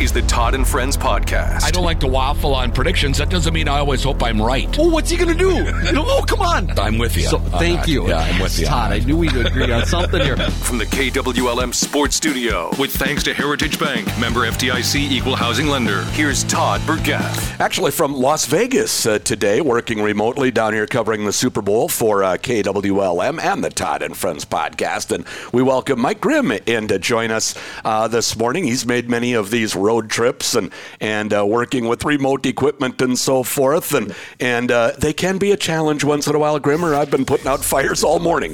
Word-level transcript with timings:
is 0.00 0.12
the 0.12 0.22
Todd 0.22 0.54
and 0.54 0.66
Friends 0.66 0.96
podcast. 0.96 1.64
I 1.64 1.70
don't 1.70 1.84
like 1.84 1.98
to 2.00 2.06
waffle 2.06 2.54
on 2.54 2.70
predictions. 2.70 3.18
That 3.18 3.30
doesn't 3.30 3.52
mean 3.52 3.66
I 3.66 3.78
always 3.78 4.04
hope 4.04 4.22
I'm 4.22 4.40
right. 4.40 4.68
Oh, 4.78 4.88
what's 4.88 5.10
he 5.10 5.16
going 5.16 5.36
to 5.36 5.38
do? 5.38 5.56
You 5.56 5.92
know, 5.92 6.04
oh, 6.06 6.24
come 6.26 6.40
on. 6.40 6.70
I'm 6.78 6.98
with 6.98 7.16
you. 7.16 7.24
So, 7.24 7.38
on 7.38 7.50
thank 7.50 7.80
that. 7.80 7.88
you. 7.88 8.08
Yeah, 8.08 8.18
I'm 8.18 8.40
with 8.40 8.58
you. 8.58 8.66
Todd. 8.66 8.92
I 8.92 9.00
knew 9.00 9.16
we'd 9.16 9.34
agree 9.34 9.72
on 9.72 9.86
something 9.86 10.22
here. 10.22 10.36
From 10.68 10.78
the 10.78 10.84
KWLM 10.86 11.74
Sports 11.74 12.14
Studio, 12.16 12.70
with 12.78 12.92
thanks 12.94 13.24
to 13.24 13.34
Heritage 13.34 13.78
Bank, 13.78 14.06
member 14.18 14.40
FDIC 14.40 15.10
equal 15.10 15.34
housing 15.34 15.66
lender. 15.66 16.04
Here's 16.12 16.44
Todd 16.44 16.80
Burgaff. 16.86 17.60
Actually, 17.60 17.90
from 17.90 18.14
Las 18.14 18.46
Vegas 18.46 19.06
uh, 19.06 19.18
today, 19.18 19.60
working 19.60 20.00
remotely 20.00 20.50
down 20.50 20.74
here 20.74 20.86
covering 20.86 21.24
the 21.24 21.32
Super 21.32 21.60
Bowl 21.62 21.88
for 21.88 22.22
uh, 22.22 22.36
KWLM 22.36 23.40
and 23.42 23.64
the 23.64 23.70
Todd 23.70 24.02
and 24.02 24.16
Friends 24.16 24.44
podcast. 24.44 25.10
And 25.12 25.24
we 25.52 25.62
welcome 25.62 26.00
Mike 26.00 26.20
Grimm 26.20 26.52
in 26.52 26.86
to 26.88 26.98
join 26.98 27.30
us 27.30 27.54
uh, 27.84 28.06
this 28.06 28.36
morning. 28.36 28.64
He's 28.64 28.86
made 28.86 29.08
many 29.10 29.32
of 29.32 29.50
these 29.50 29.74
road 29.88 30.10
trips 30.10 30.54
and 30.54 30.72
and 31.00 31.32
uh, 31.32 31.44
working 31.46 31.88
with 31.88 32.04
remote 32.04 32.44
equipment 32.46 33.00
and 33.00 33.18
so 33.18 33.42
forth. 33.42 33.94
And 33.94 34.14
and 34.38 34.70
uh, 34.70 34.92
they 34.98 35.12
can 35.12 35.38
be 35.38 35.50
a 35.52 35.56
challenge 35.56 36.04
once 36.04 36.26
in 36.26 36.34
a 36.34 36.38
while, 36.38 36.58
Grimmer. 36.58 36.94
I've 36.94 37.10
been 37.10 37.24
putting 37.24 37.48
out 37.48 37.64
fires 37.64 38.04
all 38.04 38.20
morning. 38.20 38.52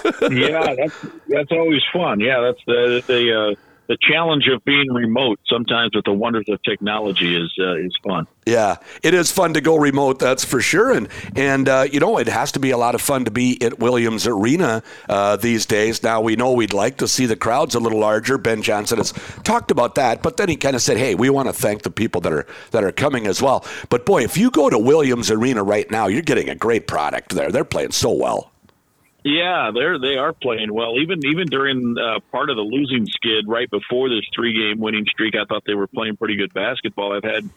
yeah, 0.30 0.74
that's 0.78 0.98
that's 1.28 1.52
always 1.52 1.82
fun. 1.92 2.20
Yeah, 2.20 2.40
that's 2.40 2.64
the 2.66 3.02
the 3.06 3.22
uh, 3.40 3.67
the 3.88 3.96
challenge 4.00 4.46
of 4.48 4.62
being 4.64 4.92
remote. 4.92 5.40
Sometimes 5.46 5.94
with 5.94 6.04
the 6.04 6.12
wonders 6.12 6.44
of 6.48 6.62
technology 6.62 7.34
is 7.34 7.52
uh, 7.58 7.76
is 7.76 7.96
fun. 8.04 8.26
Yeah, 8.46 8.76
it 9.02 9.14
is 9.14 9.32
fun 9.32 9.54
to 9.54 9.60
go 9.60 9.76
remote, 9.76 10.18
that's 10.18 10.44
for 10.44 10.60
sure. 10.60 10.92
And 10.92 11.08
and 11.34 11.68
uh, 11.68 11.86
you 11.90 11.98
know, 11.98 12.18
it 12.18 12.28
has 12.28 12.52
to 12.52 12.60
be 12.60 12.70
a 12.70 12.76
lot 12.76 12.94
of 12.94 13.00
fun 13.00 13.24
to 13.24 13.30
be 13.30 13.60
at 13.62 13.78
Williams 13.78 14.26
Arena 14.26 14.82
uh, 15.08 15.36
these 15.36 15.66
days. 15.66 16.02
Now 16.02 16.20
we 16.20 16.36
know 16.36 16.52
we'd 16.52 16.74
like 16.74 16.98
to 16.98 17.08
see 17.08 17.26
the 17.26 17.36
crowds 17.36 17.74
a 17.74 17.80
little 17.80 17.98
larger. 17.98 18.36
Ben 18.36 18.62
Johnson 18.62 18.98
has 18.98 19.12
talked 19.42 19.70
about 19.70 19.94
that, 19.96 20.22
but 20.22 20.36
then 20.36 20.48
he 20.48 20.56
kind 20.56 20.76
of 20.76 20.82
said, 20.82 20.98
"Hey, 20.98 21.14
we 21.14 21.30
want 21.30 21.48
to 21.48 21.54
thank 21.54 21.82
the 21.82 21.90
people 21.90 22.20
that 22.20 22.32
are 22.32 22.46
that 22.70 22.84
are 22.84 22.92
coming 22.92 23.26
as 23.26 23.40
well." 23.40 23.64
But 23.88 24.04
boy, 24.04 24.22
if 24.22 24.36
you 24.36 24.50
go 24.50 24.68
to 24.68 24.78
Williams 24.78 25.30
Arena 25.30 25.62
right 25.62 25.90
now, 25.90 26.06
you're 26.06 26.22
getting 26.22 26.50
a 26.50 26.54
great 26.54 26.86
product 26.86 27.34
there. 27.34 27.50
They're 27.50 27.64
playing 27.64 27.92
so 27.92 28.12
well. 28.12 28.52
Yeah, 29.24 29.72
they're 29.74 29.98
they 29.98 30.16
are 30.16 30.32
playing 30.32 30.72
well. 30.72 30.98
Even 30.98 31.18
even 31.26 31.46
during 31.48 31.96
uh, 31.98 32.20
part 32.30 32.50
of 32.50 32.56
the 32.56 32.62
losing 32.62 33.06
skid 33.06 33.48
right 33.48 33.68
before 33.68 34.08
this 34.08 34.24
three 34.34 34.52
game 34.52 34.80
winning 34.80 35.06
streak, 35.06 35.34
I 35.34 35.44
thought 35.44 35.64
they 35.66 35.74
were 35.74 35.88
playing 35.88 36.16
pretty 36.16 36.36
good 36.36 36.54
basketball. 36.54 37.12
I've 37.12 37.24
had 37.24 37.48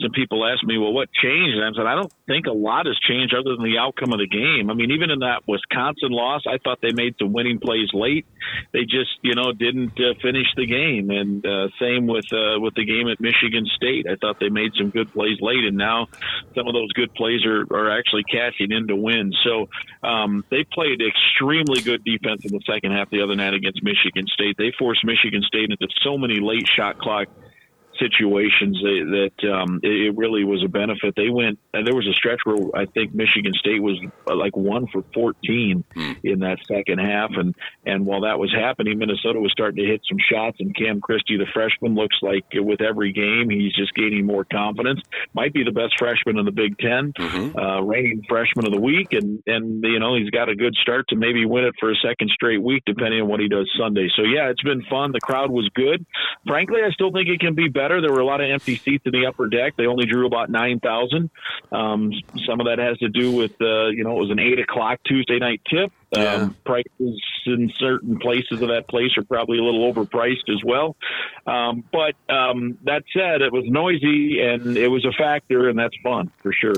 some 0.00 0.10
people 0.12 0.44
ask 0.46 0.64
me, 0.64 0.78
well, 0.78 0.92
what 0.92 1.08
changed? 1.12 1.56
And 1.56 1.64
I 1.64 1.70
said, 1.76 1.86
I 1.86 1.94
don't 1.94 2.12
think 2.26 2.46
a 2.46 2.52
lot 2.52 2.86
has 2.86 2.98
changed 2.98 3.34
other 3.34 3.56
than 3.56 3.64
the 3.64 3.78
outcome 3.78 4.12
of 4.12 4.18
the 4.18 4.26
game. 4.26 4.70
I 4.70 4.74
mean, 4.74 4.90
even 4.90 5.10
in 5.10 5.20
that 5.20 5.42
Wisconsin 5.46 6.10
loss, 6.10 6.42
I 6.46 6.58
thought 6.58 6.80
they 6.80 6.92
made 6.92 7.14
some 7.18 7.32
winning 7.32 7.58
plays 7.58 7.88
late. 7.92 8.26
They 8.72 8.82
just, 8.82 9.10
you 9.22 9.34
know, 9.34 9.52
didn't 9.52 9.98
uh, 10.00 10.14
finish 10.20 10.46
the 10.56 10.66
game. 10.66 11.10
And 11.10 11.44
uh, 11.44 11.68
same 11.80 12.06
with 12.06 12.26
uh, 12.32 12.58
with 12.58 12.74
the 12.74 12.84
game 12.84 13.08
at 13.08 13.20
Michigan 13.20 13.66
State. 13.76 14.06
I 14.08 14.16
thought 14.16 14.40
they 14.40 14.48
made 14.48 14.72
some 14.76 14.90
good 14.90 15.12
plays 15.12 15.38
late, 15.40 15.64
and 15.64 15.76
now 15.76 16.08
some 16.54 16.66
of 16.66 16.74
those 16.74 16.90
good 16.92 17.14
plays 17.14 17.44
are, 17.44 17.62
are 17.70 17.90
actually 17.90 18.24
cashing 18.24 18.72
in 18.72 18.88
to 18.88 18.96
win. 18.96 19.32
So 19.44 19.68
um, 20.02 20.44
they 20.50 20.64
played 20.64 21.00
extremely 21.00 21.80
good 21.80 22.04
defense 22.04 22.44
in 22.44 22.52
the 22.52 22.62
second 22.66 22.92
half 22.92 23.10
the 23.10 23.22
other 23.22 23.36
night 23.36 23.54
against 23.54 23.82
Michigan 23.82 24.26
State. 24.26 24.56
They 24.56 24.72
forced 24.78 25.04
Michigan 25.04 25.42
State 25.42 25.70
into 25.70 25.88
so 26.02 26.18
many 26.18 26.40
late 26.40 26.66
shot 26.68 26.98
clock 26.98 27.28
situations 27.98 28.78
that, 28.82 29.30
that 29.40 29.52
um, 29.52 29.80
it, 29.82 30.16
really 30.16 30.44
was 30.44 30.62
a 30.64 30.68
benefit. 30.68 31.14
They 31.16 31.30
went, 31.30 31.58
and 31.72 31.86
there 31.86 31.94
was 31.94 32.06
a 32.06 32.12
stretch 32.12 32.40
where 32.44 32.56
I 32.74 32.86
think 32.86 33.14
Michigan 33.14 33.52
State 33.54 33.82
was 33.82 33.98
uh, 34.28 34.36
like 34.36 34.56
one 34.56 34.86
for 34.92 35.04
14 35.14 35.84
in 36.22 36.40
that 36.40 36.58
second 36.66 36.98
half. 36.98 37.30
And, 37.36 37.54
and 37.86 38.06
while 38.06 38.22
that 38.22 38.38
was 38.38 38.52
happening, 38.52 38.98
Minnesota 38.98 39.40
was 39.40 39.52
starting 39.52 39.84
to 39.84 39.90
hit 39.90 40.02
some 40.08 40.18
shots, 40.30 40.58
and 40.60 40.76
Cam 40.76 41.00
Christie, 41.00 41.36
the 41.36 41.46
freshman, 41.52 41.94
looks 41.94 42.16
like 42.22 42.44
with 42.54 42.80
every 42.80 43.12
game, 43.12 43.50
he's 43.50 43.74
just 43.74 43.94
gaining 43.94 44.26
more 44.26 44.44
confidence. 44.44 45.00
Might 45.34 45.52
be 45.52 45.64
the 45.64 45.72
best 45.72 45.94
freshman 45.98 46.38
in 46.38 46.44
the 46.44 46.52
Big 46.52 46.78
10 46.78 47.12
uh, 47.56 47.82
reigning 47.82 48.22
freshman 48.28 48.66
of 48.66 48.72
the 48.72 48.80
week. 48.80 49.08
And, 49.12 49.42
and, 49.46 49.82
you 49.82 49.98
know, 49.98 50.14
he's 50.16 50.30
got 50.30 50.48
a 50.48 50.54
good 50.54 50.74
start 50.76 51.06
to 51.08 51.16
maybe 51.16 51.44
win 51.46 51.64
it 51.64 51.74
for 51.78 51.90
a 51.90 51.96
second 51.96 52.30
straight 52.30 52.62
week, 52.62 52.82
depending 52.86 53.20
on 53.20 53.28
what 53.28 53.40
he 53.40 53.48
does 53.48 53.70
Sunday. 53.78 54.08
So, 54.16 54.22
yeah, 54.22 54.50
it's 54.50 54.62
been 54.62 54.82
fun. 54.88 55.12
The 55.12 55.20
crowd 55.20 55.50
was 55.50 55.68
good. 55.74 56.04
Frankly, 56.46 56.80
I 56.84 56.90
still 56.90 57.12
think 57.12 57.28
it 57.28 57.40
can 57.40 57.54
be 57.54 57.68
better. 57.68 57.91
There 58.00 58.12
were 58.12 58.20
a 58.20 58.24
lot 58.24 58.40
of 58.40 58.50
empty 58.50 58.76
seats 58.76 59.04
in 59.06 59.12
the 59.12 59.26
upper 59.26 59.46
deck. 59.48 59.74
They 59.76 59.86
only 59.86 60.06
drew 60.06 60.26
about 60.26 60.50
9,000. 60.50 61.30
Um, 61.70 62.12
some 62.46 62.60
of 62.60 62.66
that 62.66 62.78
has 62.78 62.98
to 62.98 63.08
do 63.08 63.32
with, 63.32 63.60
uh, 63.60 63.88
you 63.88 64.04
know, 64.04 64.16
it 64.16 64.20
was 64.20 64.30
an 64.30 64.38
8 64.38 64.58
o'clock 64.60 65.00
Tuesday 65.04 65.38
night 65.38 65.60
tip. 65.68 65.92
Um, 66.14 66.56
prices 66.64 67.22
in 67.46 67.72
certain 67.78 68.18
places 68.18 68.60
of 68.62 68.68
that 68.68 68.88
place 68.88 69.10
are 69.16 69.24
probably 69.24 69.58
a 69.58 69.62
little 69.62 69.92
overpriced 69.92 70.48
as 70.48 70.62
well. 70.64 70.96
Um, 71.46 71.84
but 71.92 72.14
um, 72.32 72.78
that 72.84 73.02
said, 73.12 73.40
it 73.40 73.52
was 73.52 73.64
noisy 73.66 74.40
and 74.40 74.76
it 74.76 74.88
was 74.88 75.04
a 75.04 75.12
factor, 75.12 75.68
and 75.68 75.78
that's 75.78 75.96
fun 76.02 76.30
for 76.42 76.52
sure. 76.52 76.74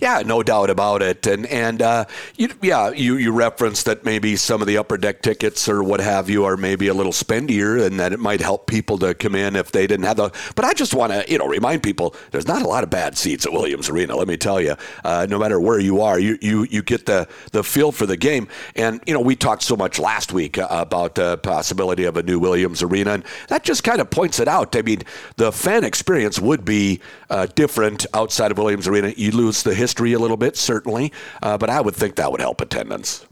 Yeah, 0.00 0.22
no 0.24 0.42
doubt 0.42 0.70
about 0.70 1.02
it. 1.02 1.26
And 1.26 1.46
and 1.46 1.82
uh, 1.82 2.04
you, 2.36 2.48
yeah, 2.62 2.90
you 2.90 3.16
you 3.16 3.32
referenced 3.32 3.86
that 3.86 4.04
maybe 4.04 4.36
some 4.36 4.60
of 4.60 4.66
the 4.66 4.78
upper 4.78 4.96
deck 4.96 5.22
tickets 5.22 5.68
or 5.68 5.82
what 5.82 6.00
have 6.00 6.30
you 6.30 6.44
are 6.44 6.56
maybe 6.56 6.88
a 6.88 6.94
little 6.94 7.12
spendier, 7.12 7.84
and 7.84 8.00
that 8.00 8.12
it 8.12 8.20
might 8.20 8.40
help 8.40 8.66
people 8.66 8.98
to 8.98 9.14
come 9.14 9.34
in 9.34 9.56
if 9.56 9.72
they 9.72 9.86
didn't 9.86 10.06
have 10.06 10.16
the. 10.16 10.30
But 10.54 10.64
I 10.64 10.72
just 10.72 10.94
want 10.94 11.12
to 11.12 11.24
you 11.30 11.38
know 11.38 11.46
remind 11.46 11.82
people 11.82 12.14
there's 12.30 12.48
not 12.48 12.62
a 12.62 12.68
lot 12.68 12.84
of 12.84 12.90
bad 12.90 13.18
seats 13.18 13.44
at 13.46 13.52
Williams 13.52 13.88
Arena. 13.88 14.16
Let 14.16 14.28
me 14.28 14.36
tell 14.36 14.60
you, 14.60 14.76
uh, 15.04 15.26
no 15.28 15.38
matter 15.38 15.60
where 15.60 15.80
you 15.80 16.00
are, 16.00 16.18
you 16.18 16.38
you 16.40 16.64
you 16.70 16.82
get 16.82 17.06
the 17.06 17.28
the 17.52 17.62
feel 17.62 17.92
for 17.92 18.06
the 18.06 18.16
game. 18.16 18.48
And 18.76 19.00
you 19.06 19.14
know 19.14 19.20
we 19.20 19.36
talked 19.36 19.62
so 19.62 19.76
much 19.76 19.98
last 19.98 20.32
week 20.32 20.58
uh, 20.58 20.66
about 20.70 21.14
the 21.16 21.38
possibility 21.38 22.04
of 22.04 22.16
a 22.16 22.22
new 22.22 22.38
Williams 22.38 22.82
Arena, 22.82 23.14
and 23.14 23.24
that 23.48 23.64
just 23.64 23.84
kind 23.84 24.00
of 24.00 24.10
points 24.10 24.38
it 24.38 24.48
out. 24.48 24.76
I 24.76 24.82
mean, 24.82 25.02
the 25.36 25.50
fan 25.50 25.84
experience 25.84 26.38
would 26.38 26.64
be 26.64 27.00
uh, 27.30 27.46
different 27.46 28.06
outside 28.14 28.50
of 28.50 28.58
Williams 28.58 28.86
Arena. 28.86 29.12
You 29.16 29.32
lose 29.32 29.62
the 29.62 29.74
history 29.74 30.12
a 30.12 30.18
little 30.18 30.36
bit, 30.36 30.56
certainly, 30.56 31.12
uh, 31.42 31.58
but 31.58 31.70
I 31.70 31.80
would 31.80 31.94
think 31.94 32.16
that 32.16 32.30
would 32.30 32.40
help 32.40 32.60
attendance. 32.60 33.26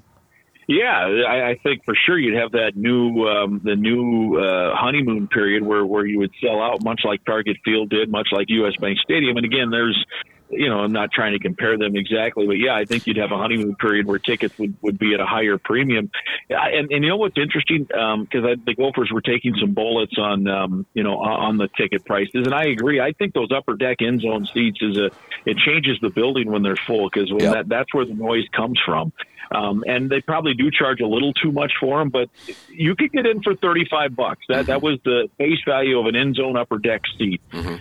Yeah, 0.67 1.25
I, 1.29 1.51
I 1.51 1.61
think 1.63 1.85
for 1.85 1.95
sure 1.95 2.19
you'd 2.19 2.39
have 2.41 2.53
that 2.53 2.73
new 2.75 3.29
um, 3.29 3.61
the 3.65 3.77
new 3.77 4.39
uh, 4.39 4.75
honeymoon 4.75 5.29
period 5.29 5.63
where 5.63 5.85
where 5.85 6.07
you 6.07 6.19
would 6.19 6.33
sell 6.43 6.63
out, 6.63 6.83
much 6.83 7.03
like 7.05 7.25
Target 7.25 7.59
Field 7.65 7.91
did, 7.91 8.11
much 8.11 8.29
like 8.33 8.47
U.S. 8.49 8.73
Bank 8.81 8.99
Stadium. 9.05 9.37
And 9.37 9.45
again, 9.45 9.71
there's 9.71 10.03
you 10.51 10.69
know, 10.69 10.81
I'm 10.81 10.93
not 10.93 11.11
trying 11.13 11.33
to 11.33 11.39
compare 11.39 11.77
them 11.79 11.97
exactly, 11.97 12.47
but 12.47 12.59
yeah, 12.59 12.75
I 12.75 12.85
think 12.85 13.07
you'd 13.07 13.17
have 13.17 13.33
a 13.33 13.37
honeymoon 13.37 13.77
period 13.77 14.07
where 14.07 14.19
tickets 14.19 14.57
would, 14.59 14.77
would 14.83 14.99
be 14.99 15.15
at 15.15 15.21
a 15.21 15.27
higher 15.27 15.59
premium. 15.59 16.11
And, 16.51 16.91
and 16.91 17.03
you 17.05 17.11
know 17.11 17.17
what's 17.17 17.39
interesting? 17.39 17.85
Because 17.85 18.45
I 18.45 18.55
the 18.65 18.75
Gophers 18.77 19.11
were 19.13 19.21
taking 19.21 19.55
some 19.61 19.73
bullets 19.73 20.17
on, 20.19 20.47
um, 20.47 20.87
you 20.95 21.03
know, 21.03 21.19
on 21.19 21.45
on 21.45 21.57
the 21.59 21.69
ticket 21.77 22.05
prices, 22.05 22.47
and 22.47 22.55
I 22.55 22.65
agree. 22.67 23.01
I 23.01 23.13
think 23.13 23.35
those 23.35 23.51
upper 23.55 23.75
deck 23.75 23.99
end 24.01 24.21
zone 24.21 24.47
seats 24.53 24.79
is 24.81 24.97
a 24.97 25.11
it 25.47 25.57
changes 25.59 25.99
the 26.01 26.11
building 26.11 26.51
when 26.51 26.63
they're 26.63 26.77
full 26.77 27.09
because 27.13 27.31
Yep. 27.31 27.53
that 27.53 27.69
that's 27.69 27.95
where 27.95 28.05
the 28.05 28.15
noise 28.15 28.45
comes 28.55 28.79
from. 28.85 29.13
Um, 29.53 29.85
and 29.87 30.09
they 30.11 30.21
probably 30.21 30.55
do 30.55 30.71
charge 30.71 31.01
a 31.01 31.07
little 31.07 31.33
too 31.33 31.53
much 31.53 31.73
for 31.81 31.99
them, 31.99 32.09
but 32.11 32.29
you 32.71 32.95
could 32.97 33.13
get 33.13 33.27
in 33.27 33.43
for 33.43 33.55
35 33.57 34.15
bucks. 34.17 34.41
That, 34.49 34.67
that 34.67 34.83
was 34.83 34.99
the 35.05 35.29
base 35.39 35.59
value 35.67 35.99
of 35.99 36.07
an 36.07 36.17
end 36.17 36.37
zone 36.37 36.57
upper 36.57 36.79
deck 36.79 37.03
seat. 37.19 37.41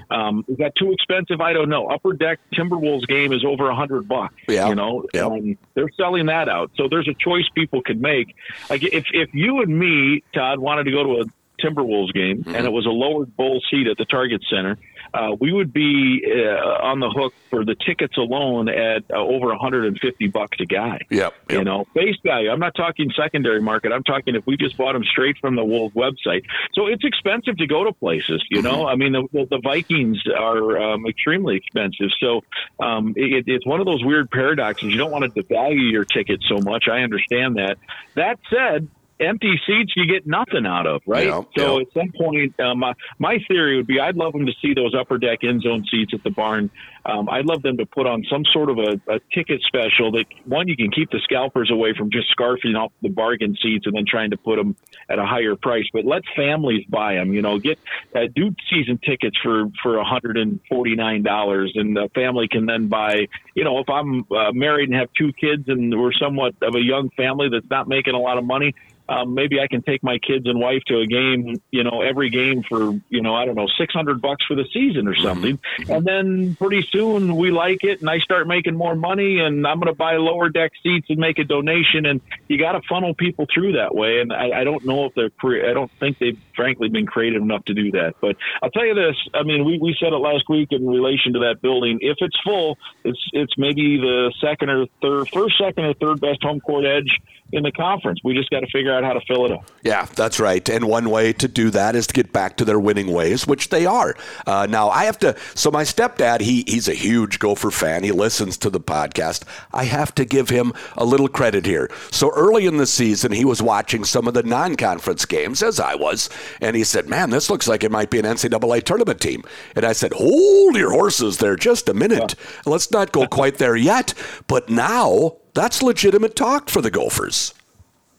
Um, 0.09 0.45
is 0.47 0.57
that 0.57 0.73
too 0.77 0.91
expensive? 0.91 1.41
I 1.41 1.53
don't 1.53 1.69
know. 1.69 1.87
Upper 1.87 2.13
deck 2.13 2.39
Timberwolves 2.53 3.07
game 3.07 3.33
is 3.33 3.43
over 3.45 3.69
a 3.69 3.75
hundred 3.75 4.07
bucks. 4.07 4.35
Yeah. 4.47 4.67
You 4.69 4.75
know, 4.75 5.05
Yeah. 5.13 5.25
um, 5.25 5.57
they're 5.73 5.89
selling 5.97 6.27
that 6.27 6.49
out. 6.49 6.71
So 6.75 6.87
there's 6.89 7.07
a 7.07 7.13
choice 7.13 7.45
people 7.55 7.81
could 7.81 8.01
make. 8.01 8.35
Like 8.69 8.83
if, 8.83 9.05
if 9.13 9.33
you 9.33 9.61
and 9.61 9.77
me, 9.77 10.23
Todd, 10.33 10.59
wanted 10.59 10.83
to 10.85 10.91
go 10.91 11.03
to 11.03 11.21
a 11.21 11.25
Timberwolves 11.63 12.13
game 12.13 12.43
and 12.47 12.65
it 12.65 12.71
was 12.71 12.85
a 12.85 12.89
lowered 12.89 13.35
bowl 13.37 13.61
seat 13.71 13.87
at 13.87 13.97
the 13.97 14.05
Target 14.05 14.41
Center, 14.49 14.77
uh, 15.13 15.35
we 15.39 15.51
would 15.53 15.71
be 15.71 16.25
uh, 16.27 16.85
on 16.85 16.99
the 16.99 17.09
hook 17.09 17.33
for 17.49 17.63
the 17.63 17.75
tickets 17.75 18.17
alone 18.17 18.69
at 18.69 19.03
uh, 19.11 19.17
over 19.17 19.47
150 19.47 20.27
bucks 20.27 20.57
a 20.59 20.65
guy. 20.65 20.99
Yep, 21.09 21.33
You 21.49 21.63
know, 21.63 21.85
face 21.93 22.15
value. 22.23 22.49
I'm 22.49 22.59
not 22.59 22.75
talking 22.75 23.11
secondary 23.15 23.61
market. 23.61 23.91
I'm 23.91 24.03
talking 24.03 24.35
if 24.35 24.45
we 24.47 24.57
just 24.57 24.77
bought 24.77 24.93
them 24.93 25.03
straight 25.03 25.37
from 25.39 25.55
the 25.55 25.63
Wolves 25.63 25.95
website. 25.95 26.43
So 26.73 26.87
it's 26.87 27.03
expensive 27.03 27.57
to 27.57 27.67
go 27.67 27.83
to 27.83 27.93
places. 27.93 28.43
You 28.49 28.61
know, 28.61 28.87
I 28.87 28.95
mean, 28.95 29.13
the, 29.13 29.27
the, 29.31 29.45
the 29.45 29.61
Vikings 29.63 30.21
are 30.27 30.77
um, 30.77 31.05
extremely 31.07 31.57
expensive. 31.57 32.09
So 32.19 32.41
um, 32.79 33.13
it, 33.15 33.45
it's 33.47 33.65
one 33.65 33.79
of 33.79 33.85
those 33.85 34.03
weird 34.03 34.31
paradoxes. 34.31 34.91
You 34.91 34.97
don't 34.97 35.11
want 35.11 35.31
to 35.31 35.43
devalue 35.43 35.91
your 35.91 36.05
ticket 36.05 36.41
so 36.47 36.57
much. 36.57 36.87
I 36.91 37.01
understand 37.01 37.57
that. 37.57 37.77
That 38.15 38.39
said, 38.49 38.87
empty 39.19 39.59
seats 39.65 39.93
you 39.95 40.05
get 40.05 40.25
nothing 40.27 40.65
out 40.65 40.87
of, 40.87 41.01
right? 41.05 41.27
Yeah, 41.27 41.41
so 41.55 41.77
yeah. 41.77 41.81
at 41.81 41.93
some 41.93 42.11
point, 42.17 42.59
um, 42.59 42.79
my, 42.79 42.93
my 43.19 43.39
theory 43.47 43.77
would 43.77 43.87
be 43.87 43.99
I'd 43.99 44.15
love 44.15 44.33
them 44.33 44.45
to 44.45 44.53
see 44.61 44.73
those 44.73 44.93
upper 44.93 45.17
deck 45.17 45.43
end 45.43 45.61
zone 45.61 45.85
seats 45.89 46.13
at 46.13 46.23
the 46.23 46.31
barn. 46.31 46.69
Um, 47.05 47.27
I'd 47.27 47.45
love 47.45 47.61
them 47.61 47.77
to 47.77 47.85
put 47.85 48.07
on 48.07 48.23
some 48.29 48.45
sort 48.45 48.69
of 48.69 48.77
a, 48.77 49.01
a 49.11 49.19
ticket 49.33 49.61
special 49.63 50.11
that 50.13 50.25
one 50.45 50.67
you 50.67 50.77
can 50.77 50.89
keep 50.89 51.11
the 51.11 51.19
scalpers 51.23 51.69
away 51.69 51.93
from 51.93 52.11
just 52.11 52.27
scarfing 52.37 52.77
off 52.77 52.93
the 53.01 53.09
bargain 53.09 53.57
seats 53.61 53.85
and 53.85 53.95
then 53.95 54.05
trying 54.07 54.29
to 54.31 54.37
put 54.37 54.55
them 54.55 54.75
at 55.09 55.19
a 55.19 55.25
higher 55.25 55.55
price. 55.55 55.85
But 55.91 56.05
let 56.05 56.23
families 56.35 56.85
buy 56.89 57.15
them. 57.15 57.33
You 57.33 57.41
know, 57.41 57.59
get 57.59 57.77
uh, 58.15 58.27
do 58.33 58.55
season 58.69 58.99
tickets 59.03 59.37
for 59.43 59.65
for 59.81 59.97
one 59.97 60.05
hundred 60.05 60.37
and 60.37 60.61
forty 60.69 60.95
nine 60.95 61.23
dollars, 61.23 61.73
and 61.75 61.95
the 61.95 62.09
family 62.15 62.47
can 62.47 62.65
then 62.65 62.87
buy. 62.87 63.27
You 63.53 63.65
know, 63.65 63.79
if 63.79 63.89
I'm 63.89 64.25
uh, 64.31 64.53
married 64.53 64.89
and 64.89 64.97
have 64.97 65.09
two 65.17 65.33
kids 65.33 65.67
and 65.67 65.99
we're 65.99 66.13
somewhat 66.13 66.55
of 66.61 66.75
a 66.75 66.81
young 66.81 67.09
family 67.11 67.49
that's 67.49 67.69
not 67.69 67.87
making 67.87 68.13
a 68.13 68.19
lot 68.19 68.37
of 68.37 68.45
money. 68.45 68.73
Um, 69.13 69.33
maybe 69.33 69.59
I 69.59 69.67
can 69.67 69.81
take 69.81 70.03
my 70.03 70.17
kids 70.17 70.47
and 70.47 70.59
wife 70.59 70.81
to 70.87 70.99
a 70.99 71.05
game, 71.05 71.61
you 71.71 71.83
know, 71.83 72.01
every 72.01 72.29
game 72.29 72.63
for, 72.67 72.93
you 73.09 73.21
know, 73.21 73.35
I 73.35 73.45
don't 73.45 73.55
know, 73.55 73.67
600 73.77 74.21
bucks 74.21 74.45
for 74.45 74.55
the 74.55 74.65
season 74.73 75.07
or 75.07 75.15
something. 75.15 75.59
Mm-hmm. 75.79 75.91
And 75.91 76.05
then 76.05 76.55
pretty 76.55 76.87
soon 76.91 77.35
we 77.35 77.51
like 77.51 77.83
it 77.83 78.01
and 78.01 78.09
I 78.09 78.19
start 78.19 78.47
making 78.47 78.75
more 78.75 78.95
money 78.95 79.39
and 79.39 79.67
I'm 79.67 79.79
going 79.79 79.93
to 79.93 79.97
buy 79.97 80.15
lower 80.17 80.49
deck 80.49 80.71
seats 80.81 81.07
and 81.09 81.19
make 81.19 81.37
a 81.37 81.43
donation. 81.43 82.05
And 82.05 82.21
you 82.47 82.57
got 82.57 82.73
to 82.73 82.81
funnel 82.89 83.13
people 83.13 83.45
through 83.53 83.73
that 83.73 83.93
way. 83.93 84.19
And 84.19 84.33
I, 84.33 84.61
I 84.61 84.63
don't 84.63 84.85
know 84.85 85.05
if 85.05 85.13
they're, 85.15 85.69
I 85.69 85.73
don't 85.73 85.91
think 85.99 86.17
they've 86.19 86.39
frankly 86.55 86.89
been 86.89 87.05
creative 87.05 87.41
enough 87.41 87.65
to 87.65 87.73
do 87.73 87.91
that. 87.91 88.15
But 88.19 88.35
I'll 88.61 88.71
tell 88.71 88.85
you 88.85 88.95
this, 88.95 89.15
I 89.33 89.43
mean, 89.43 89.65
we, 89.65 89.77
we 89.79 89.95
said 89.99 90.13
it 90.13 90.17
last 90.17 90.49
week 90.49 90.69
in 90.71 90.87
relation 90.87 91.33
to 91.33 91.39
that 91.39 91.61
building. 91.61 91.99
If 92.01 92.17
it's 92.19 92.37
full, 92.43 92.77
it's, 93.03 93.19
it's 93.33 93.53
maybe 93.57 93.97
the 93.97 94.33
second 94.41 94.69
or 94.69 94.85
third, 95.01 95.29
first, 95.29 95.57
second 95.59 95.85
or 95.85 95.93
third 95.93 96.19
best 96.19 96.41
home 96.41 96.59
court 96.59 96.85
edge 96.85 97.19
in 97.53 97.63
the 97.63 97.71
conference. 97.71 98.19
We 98.23 98.33
just 98.33 98.49
got 98.49 98.61
to 98.61 98.67
figure 98.67 98.93
out 98.93 99.02
how 99.03 99.13
to 99.13 99.21
fill 99.21 99.45
it 99.45 99.51
up. 99.51 99.69
Yeah, 99.83 100.05
that's 100.15 100.39
right. 100.39 100.67
And 100.69 100.85
one 100.85 101.09
way 101.09 101.33
to 101.33 101.47
do 101.47 101.69
that 101.71 101.95
is 101.95 102.07
to 102.07 102.13
get 102.13 102.31
back 102.31 102.57
to 102.57 102.65
their 102.65 102.79
winning 102.79 103.11
ways, 103.11 103.45
which 103.45 103.69
they 103.69 103.85
are. 103.85 104.15
Uh, 104.47 104.67
now, 104.69 104.89
I 104.89 105.05
have 105.05 105.19
to. 105.19 105.35
So 105.55 105.71
my 105.71 105.83
stepdad, 105.83 106.41
he 106.41 106.63
he's 106.67 106.87
a 106.87 106.93
huge 106.93 107.39
Gopher 107.39 107.71
fan. 107.71 108.03
He 108.03 108.11
listens 108.11 108.57
to 108.57 108.69
the 108.69 108.79
podcast. 108.79 109.43
I 109.73 109.85
have 109.85 110.15
to 110.15 110.25
give 110.25 110.49
him 110.49 110.73
a 110.95 111.05
little 111.05 111.27
credit 111.27 111.65
here. 111.65 111.89
So 112.11 112.31
early 112.33 112.65
in 112.65 112.77
the 112.77 112.87
season, 112.87 113.31
he 113.31 113.45
was 113.45 113.61
watching 113.61 114.03
some 114.03 114.27
of 114.27 114.33
the 114.33 114.43
non-conference 114.43 115.25
games, 115.25 115.61
as 115.61 115.79
I 115.79 115.95
was, 115.95 116.29
and 116.61 116.75
he 116.75 116.83
said, 116.83 117.09
"Man, 117.09 117.29
this 117.29 117.49
looks 117.49 117.67
like 117.67 117.83
it 117.83 117.91
might 117.91 118.09
be 118.09 118.19
an 118.19 118.25
NCAA 118.25 118.81
tournament 118.81 119.19
team." 119.19 119.43
And 119.75 119.85
I 119.85 119.93
said, 119.93 120.13
"Hold 120.13 120.75
your 120.75 120.91
horses 120.91 121.37
there, 121.37 121.55
just 121.55 121.89
a 121.89 121.93
minute. 121.93 122.35
Yeah. 122.37 122.71
Let's 122.71 122.91
not 122.91 123.11
go 123.11 123.27
quite 123.27 123.57
there 123.57 123.75
yet." 123.75 124.13
But 124.47 124.69
now 124.69 125.37
that's 125.53 125.83
legitimate 125.83 126.35
talk 126.35 126.69
for 126.69 126.81
the 126.81 126.91
Gophers. 126.91 127.53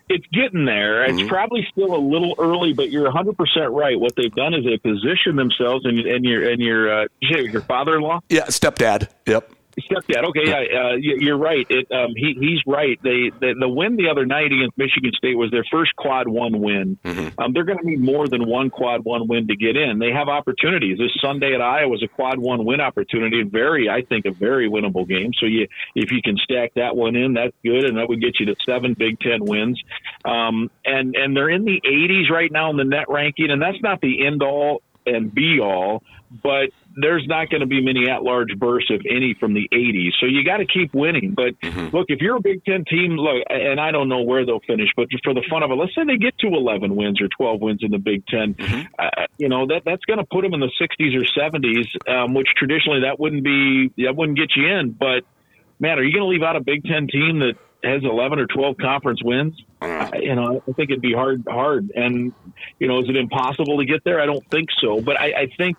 It's 0.08 0.26
getting 0.32 0.64
there. 0.64 1.04
It's 1.04 1.18
mm-hmm. 1.18 1.28
probably 1.28 1.66
still 1.70 1.94
a 1.94 1.98
little 1.98 2.34
early, 2.38 2.72
but 2.72 2.90
you're 2.90 3.04
100 3.04 3.36
percent 3.36 3.70
right. 3.70 3.98
What 3.98 4.14
they've 4.16 4.34
done 4.34 4.54
is 4.54 4.64
they 4.64 4.76
position 4.76 5.36
themselves, 5.36 5.84
and, 5.86 5.98
and 5.98 6.24
your 6.24 6.50
and 6.50 6.60
your 6.60 7.02
uh, 7.02 7.06
your 7.20 7.62
father-in-law, 7.62 8.20
yeah, 8.28 8.44
stepdad, 8.46 9.08
yep, 9.26 9.50
Stepdad. 9.82 10.24
Okay, 10.28 10.42
yeah, 10.46 10.80
uh, 10.80 10.94
you're 10.96 11.38
right. 11.38 11.66
It, 11.68 11.90
um, 11.90 12.12
he, 12.14 12.36
he's 12.38 12.60
right. 12.66 12.98
They, 13.02 13.30
they, 13.40 13.52
the 13.58 13.68
win 13.68 13.96
the 13.96 14.08
other 14.08 14.26
night 14.26 14.52
against 14.52 14.76
Michigan 14.76 15.12
State 15.16 15.36
was 15.36 15.50
their 15.50 15.64
first 15.70 15.94
quad 15.96 16.28
one 16.28 16.60
win. 16.60 16.98
Mm-hmm. 17.04 17.40
Um, 17.40 17.52
they're 17.52 17.64
going 17.64 17.78
to 17.78 17.86
need 17.86 18.00
more 18.00 18.28
than 18.28 18.46
one 18.46 18.70
quad 18.70 19.04
one 19.04 19.26
win 19.28 19.48
to 19.48 19.56
get 19.56 19.76
in. 19.76 19.98
They 19.98 20.10
have 20.10 20.28
opportunities. 20.28 20.98
This 20.98 21.10
Sunday 21.20 21.54
at 21.54 21.60
Iowa 21.60 21.88
was 21.88 22.02
a 22.02 22.08
quad 22.08 22.38
one 22.38 22.64
win 22.64 22.80
opportunity, 22.80 23.42
very, 23.42 23.88
I 23.88 24.02
think, 24.02 24.26
a 24.26 24.32
very 24.32 24.68
winnable 24.68 25.08
game. 25.08 25.32
So 25.38 25.46
you, 25.46 25.66
if 25.94 26.10
you 26.10 26.20
can 26.22 26.36
stack 26.36 26.74
that 26.74 26.96
one 26.96 27.16
in, 27.16 27.34
that's 27.34 27.54
good, 27.64 27.84
and 27.84 27.98
that 27.98 28.08
would 28.08 28.20
get 28.20 28.40
you 28.40 28.46
to 28.46 28.56
seven 28.66 28.94
Big 28.94 29.18
Ten 29.20 29.44
wins. 29.44 29.80
Um, 30.24 30.70
and 30.84 31.14
and 31.14 31.36
they're 31.36 31.50
in 31.50 31.64
the 31.64 31.80
80s 31.84 32.30
right 32.30 32.50
now 32.50 32.70
in 32.70 32.76
the 32.76 32.84
net 32.84 33.08
ranking, 33.08 33.50
and 33.50 33.60
that's 33.60 33.80
not 33.82 34.00
the 34.00 34.26
end 34.26 34.42
all 34.42 34.82
and 35.06 35.34
be 35.34 35.60
all, 35.60 36.02
but 36.42 36.70
there's 36.96 37.26
not 37.26 37.50
going 37.50 37.60
to 37.60 37.66
be 37.66 37.82
many 37.82 38.08
at-large 38.08 38.56
bursts, 38.58 38.90
if 38.90 39.02
any, 39.08 39.34
from 39.38 39.54
the 39.54 39.68
80s. 39.72 40.12
So 40.20 40.26
you 40.26 40.44
got 40.44 40.58
to 40.58 40.66
keep 40.66 40.94
winning. 40.94 41.34
But 41.34 41.58
mm-hmm. 41.60 41.94
look, 41.96 42.06
if 42.08 42.20
you're 42.20 42.36
a 42.36 42.40
Big 42.40 42.64
Ten 42.64 42.84
team, 42.84 43.16
look, 43.16 43.42
and 43.48 43.80
I 43.80 43.90
don't 43.90 44.08
know 44.08 44.22
where 44.22 44.46
they'll 44.46 44.60
finish, 44.60 44.88
but 44.96 45.08
for 45.22 45.34
the 45.34 45.42
fun 45.50 45.62
of 45.62 45.70
it, 45.70 45.74
let's 45.74 45.94
say 45.94 46.04
they 46.04 46.16
get 46.16 46.38
to 46.38 46.48
11 46.48 46.94
wins 46.94 47.20
or 47.20 47.28
12 47.28 47.60
wins 47.60 47.80
in 47.82 47.90
the 47.90 47.98
Big 47.98 48.26
10 48.26 48.54
mm-hmm. 48.54 48.82
uh, 48.98 49.26
you 49.38 49.48
know 49.48 49.66
that 49.66 49.82
that's 49.84 50.04
going 50.04 50.18
to 50.18 50.24
put 50.24 50.42
them 50.42 50.54
in 50.54 50.60
the 50.60 50.70
60s 50.80 51.14
or 51.16 51.24
70s, 51.24 51.86
um, 52.08 52.34
which 52.34 52.48
traditionally 52.56 53.00
that 53.00 53.18
wouldn't 53.18 53.44
be 53.44 53.92
that 54.04 54.14
wouldn't 54.16 54.38
get 54.38 54.50
you 54.56 54.66
in. 54.66 54.92
But 54.92 55.24
man, 55.78 55.98
are 55.98 56.02
you 56.02 56.12
going 56.12 56.24
to 56.24 56.28
leave 56.28 56.42
out 56.42 56.56
a 56.56 56.60
Big 56.60 56.84
Ten 56.84 57.06
team 57.06 57.40
that 57.40 57.54
has 57.82 58.02
11 58.02 58.38
or 58.38 58.46
12 58.46 58.76
conference 58.78 59.22
wins? 59.22 59.54
Uh, 59.80 60.10
you 60.14 60.34
know, 60.34 60.62
I 60.66 60.72
think 60.72 60.90
it'd 60.90 61.02
be 61.02 61.12
hard, 61.12 61.44
hard. 61.48 61.90
And, 61.94 62.32
you 62.78 62.88
know, 62.88 63.00
is 63.00 63.08
it 63.08 63.16
impossible 63.16 63.78
to 63.78 63.84
get 63.84 64.02
there? 64.04 64.20
I 64.20 64.26
don't 64.26 64.44
think 64.50 64.68
so. 64.80 65.00
But 65.00 65.20
I, 65.20 65.26
I 65.42 65.46
think 65.58 65.78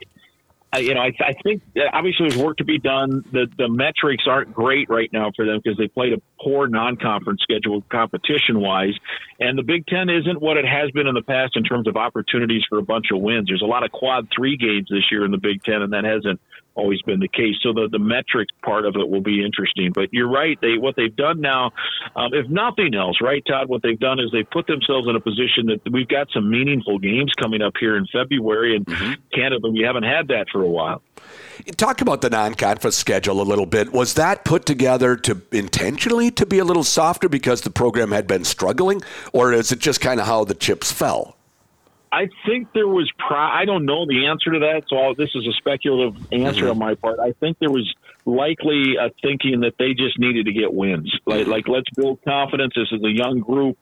you 0.80 0.94
know, 0.94 1.02
I, 1.02 1.12
I 1.20 1.34
think 1.44 1.62
obviously 1.94 2.30
there's 2.30 2.42
work 2.42 2.58
to 2.58 2.66
be 2.66 2.80
done. 2.80 3.24
The 3.32 3.48
the 3.58 3.68
metrics 3.70 4.26
aren't 4.28 4.54
great 4.54 4.90
right 4.90 5.10
now 5.12 5.32
for 5.36 5.46
them 5.46 5.60
because 5.64 5.78
they 5.78 5.88
played 5.88 6.14
a 6.14 6.22
poor 6.42 6.68
non-conference 6.68 7.42
schedule 7.42 7.84
competition 7.90 8.60
wise, 8.60 8.94
and 9.40 9.58
the 9.58 9.64
Big 9.64 9.86
Ten 9.88 10.10
isn't 10.10 10.42
what 10.42 10.58
it 10.58 10.66
has 10.66 10.92
been 10.92 11.08
in 11.08 11.14
the 11.14 11.22
past 11.22 11.56
in 11.56 11.64
terms 11.64 11.88
of 11.88 11.96
opportunities 11.96 12.64
for 12.70 12.80
a 12.80 12.84
bunch 12.84 13.06
of 13.14 13.22
wins. 13.22 13.48
There's 13.48 13.62
a 13.62 13.68
lot 13.68 13.84
of 13.84 13.92
quad 13.92 14.28
three 14.36 14.58
games 14.58 14.88
this 14.90 15.04
year 15.12 15.26
in 15.26 15.32
the 15.32 15.38
Big 15.38 15.64
Ten, 15.64 15.82
and 15.82 15.94
that 15.94 16.04
hasn't 16.04 16.40
always 16.76 17.02
been 17.02 17.20
the 17.20 17.28
case. 17.28 17.56
So 17.62 17.74
the 17.74 17.88
the 17.92 18.00
metrics 18.00 18.54
part 18.64 18.86
of 18.86 18.96
it 18.96 19.10
will 19.10 19.22
be 19.22 19.44
interesting. 19.44 19.92
But 19.94 20.14
you're 20.14 20.30
right. 20.30 20.60
They 20.62 20.78
what 20.78 20.96
they've 20.96 21.16
done 21.16 21.42
now, 21.42 21.72
um, 22.16 22.34
if 22.34 22.48
nothing 22.50 22.94
else, 22.96 23.18
right, 23.22 23.44
Todd? 23.46 23.70
What 23.70 23.82
they've 23.82 24.00
done 24.00 24.20
is 24.20 24.32
they 24.32 24.44
put 24.44 24.68
themselves 24.68 25.08
in 25.08 25.16
a 25.16 25.20
position 25.20 25.68
that 25.68 25.82
we've 25.92 26.08
got 26.08 26.28
some 26.34 26.50
meaningful 26.50 27.00
games 27.00 27.32
coming 27.42 27.62
up 27.62 27.74
here 27.80 27.98
in 27.98 28.06
February, 28.12 28.76
and 28.76 28.86
mm-hmm. 28.86 29.14
Canada 29.34 29.70
we 29.70 29.82
haven't 29.82 30.04
had 30.04 30.28
that 30.28 30.48
for 30.52 30.62
a 30.62 30.70
while. 30.70 31.02
Talk 31.78 32.02
about 32.02 32.22
the 32.22 32.30
non-conference 32.30 32.98
schedule 32.98 33.42
a 33.42 33.44
little 33.44 33.66
bit. 33.66 33.94
Was 33.94 34.16
that 34.16 34.44
put 34.44 34.66
together 34.66 35.16
to 35.18 35.42
intentionally 35.52 36.30
to 36.32 36.46
be 36.46 36.60
a 36.60 36.66
little 36.66 36.84
softer 36.84 37.30
because 37.30 37.62
the 37.62 37.70
program 37.70 38.12
had 38.12 38.28
been 38.28 38.44
struggling, 38.44 39.02
or 39.34 39.54
is 39.54 39.72
it 39.72 39.80
just 39.80 40.02
kind 40.02 40.20
of 40.20 40.28
how 40.28 40.44
the 40.44 40.54
chips 40.54 40.92
fell? 40.92 41.35
I 42.16 42.30
think 42.46 42.72
there 42.74 42.88
was. 42.88 43.12
Pro- 43.18 43.38
I 43.38 43.66
don't 43.66 43.86
know 43.86 44.06
the 44.06 44.28
answer 44.28 44.54
to 44.54 44.60
that, 44.60 44.84
so 44.88 44.98
I'll, 44.98 45.16
this 45.16 45.32
is 45.36 45.46
a 45.46 45.52
speculative 45.54 46.16
answer 46.32 46.62
mm-hmm. 46.62 46.70
on 46.70 46.78
my 46.80 46.96
part. 46.96 47.20
I 47.20 47.34
think 47.34 47.60
there 47.60 47.70
was 47.70 47.94
likely 48.26 48.96
a 48.96 49.10
thinking 49.22 49.60
that 49.62 49.74
they 49.78 49.94
just 49.94 50.18
needed 50.18 50.46
to 50.46 50.54
get 50.54 50.74
wins. 50.74 51.14
Like, 51.26 51.42
mm-hmm. 51.42 51.52
like 51.52 51.68
let's 51.68 51.90
build 51.96 52.24
confidence. 52.24 52.74
This 52.76 52.88
is 52.92 53.04
a 53.04 53.12
young 53.12 53.40
group. 53.40 53.78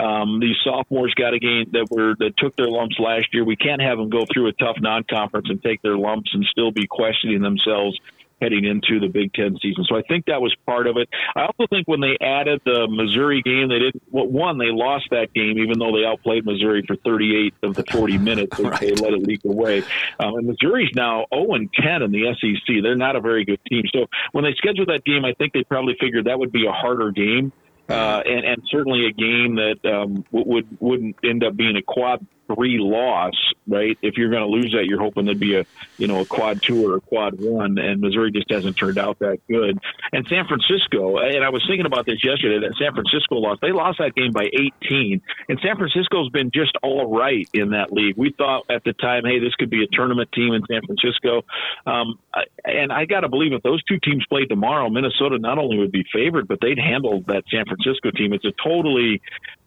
Um, 0.00 0.40
these 0.40 0.56
sophomores 0.64 1.14
got 1.14 1.34
a 1.34 1.38
game 1.38 1.66
that 1.72 1.86
were 1.90 2.14
that 2.18 2.36
took 2.38 2.56
their 2.56 2.68
lumps 2.68 2.96
last 2.98 3.26
year. 3.32 3.44
We 3.44 3.56
can't 3.56 3.82
have 3.82 3.98
them 3.98 4.08
go 4.08 4.24
through 4.32 4.48
a 4.48 4.52
tough 4.52 4.76
non-conference 4.80 5.48
and 5.50 5.62
take 5.62 5.82
their 5.82 5.98
lumps 5.98 6.30
and 6.32 6.44
still 6.50 6.72
be 6.72 6.86
questioning 6.86 7.42
themselves 7.42 7.98
heading 8.40 8.64
into 8.64 9.00
the 9.00 9.08
Big 9.08 9.32
Ten 9.32 9.56
season. 9.60 9.84
So 9.88 9.96
I 9.96 10.02
think 10.02 10.26
that 10.26 10.40
was 10.40 10.54
part 10.66 10.86
of 10.86 10.96
it. 10.96 11.08
I 11.36 11.42
also 11.42 11.66
think 11.68 11.88
when 11.88 12.00
they 12.00 12.16
added 12.20 12.60
the 12.64 12.86
Missouri 12.88 13.42
game, 13.42 13.68
they 13.68 13.78
didn't. 13.78 14.02
Well, 14.10 14.26
one, 14.26 14.58
they 14.58 14.70
lost 14.70 15.06
that 15.10 15.32
game, 15.32 15.58
even 15.58 15.78
though 15.78 15.96
they 15.96 16.04
outplayed 16.04 16.44
Missouri 16.44 16.84
for 16.86 16.96
38 16.96 17.54
of 17.62 17.74
the 17.74 17.84
40 17.90 18.18
minutes. 18.18 18.56
They, 18.56 18.64
right. 18.64 18.80
they 18.80 18.92
let 18.92 19.12
it 19.12 19.22
leak 19.22 19.44
away. 19.44 19.82
Um, 20.18 20.36
and 20.36 20.46
Missouri's 20.46 20.90
now 20.94 21.26
0 21.34 21.54
and 21.54 21.72
10 21.72 22.02
in 22.02 22.10
the 22.10 22.34
SEC. 22.40 22.82
They're 22.82 22.96
not 22.96 23.16
a 23.16 23.20
very 23.20 23.44
good 23.44 23.60
team. 23.68 23.84
So 23.92 24.06
when 24.32 24.44
they 24.44 24.54
scheduled 24.56 24.88
that 24.88 25.04
game, 25.04 25.24
I 25.24 25.32
think 25.34 25.52
they 25.52 25.64
probably 25.64 25.96
figured 26.00 26.26
that 26.26 26.38
would 26.38 26.52
be 26.52 26.66
a 26.66 26.72
harder 26.72 27.10
game. 27.10 27.52
Uh, 27.88 28.22
and, 28.24 28.46
and 28.46 28.62
certainly 28.70 29.06
a 29.06 29.12
game 29.12 29.56
that 29.56 29.76
um, 29.84 30.24
would 30.32 30.66
wouldn't 30.80 31.16
end 31.22 31.44
up 31.44 31.54
being 31.54 31.76
a 31.76 31.82
quad 31.82 32.26
three 32.46 32.78
loss, 32.78 33.34
right? 33.66 33.96
If 34.02 34.16
you're 34.16 34.30
going 34.30 34.42
to 34.42 34.48
lose 34.48 34.72
that, 34.76 34.86
you're 34.86 35.00
hoping 35.00 35.24
there'd 35.24 35.40
be 35.40 35.56
a, 35.56 35.64
you 35.98 36.06
know, 36.06 36.20
a 36.20 36.24
quad 36.24 36.62
two 36.62 36.86
or 36.86 36.96
a 36.96 37.00
quad 37.00 37.40
one, 37.40 37.78
and 37.78 38.00
Missouri 38.00 38.30
just 38.30 38.50
hasn't 38.50 38.76
turned 38.76 38.98
out 38.98 39.18
that 39.20 39.38
good. 39.48 39.78
And 40.12 40.26
San 40.28 40.46
Francisco, 40.46 41.18
and 41.18 41.44
I 41.44 41.50
was 41.50 41.64
thinking 41.68 41.86
about 41.86 42.06
this 42.06 42.22
yesterday, 42.24 42.66
that 42.66 42.76
San 42.78 42.92
Francisco 42.92 43.36
lost. 43.36 43.60
They 43.60 43.72
lost 43.72 43.98
that 43.98 44.14
game 44.14 44.32
by 44.32 44.44
18, 44.44 45.20
and 45.48 45.58
San 45.62 45.76
Francisco's 45.76 46.30
been 46.30 46.50
just 46.52 46.72
all 46.82 47.16
right 47.16 47.48
in 47.52 47.70
that 47.70 47.92
league. 47.92 48.16
We 48.16 48.34
thought 48.36 48.64
at 48.70 48.84
the 48.84 48.92
time, 48.92 49.24
hey, 49.24 49.38
this 49.38 49.54
could 49.54 49.70
be 49.70 49.82
a 49.82 49.88
tournament 49.92 50.30
team 50.32 50.54
in 50.54 50.62
San 50.70 50.82
Francisco, 50.86 51.42
um, 51.86 52.18
and 52.64 52.92
I 52.92 53.04
got 53.04 53.20
to 53.20 53.28
believe 53.28 53.52
if 53.52 53.62
those 53.62 53.82
two 53.84 53.98
teams 54.02 54.24
played 54.28 54.48
tomorrow, 54.48 54.88
Minnesota 54.88 55.38
not 55.38 55.58
only 55.58 55.78
would 55.78 55.92
be 55.92 56.04
favored, 56.12 56.48
but 56.48 56.58
they'd 56.60 56.78
handle 56.78 57.22
that 57.26 57.44
San 57.50 57.64
Francisco 57.64 58.10
team. 58.10 58.32
It's 58.32 58.44
a 58.44 58.52
totally 58.62 59.20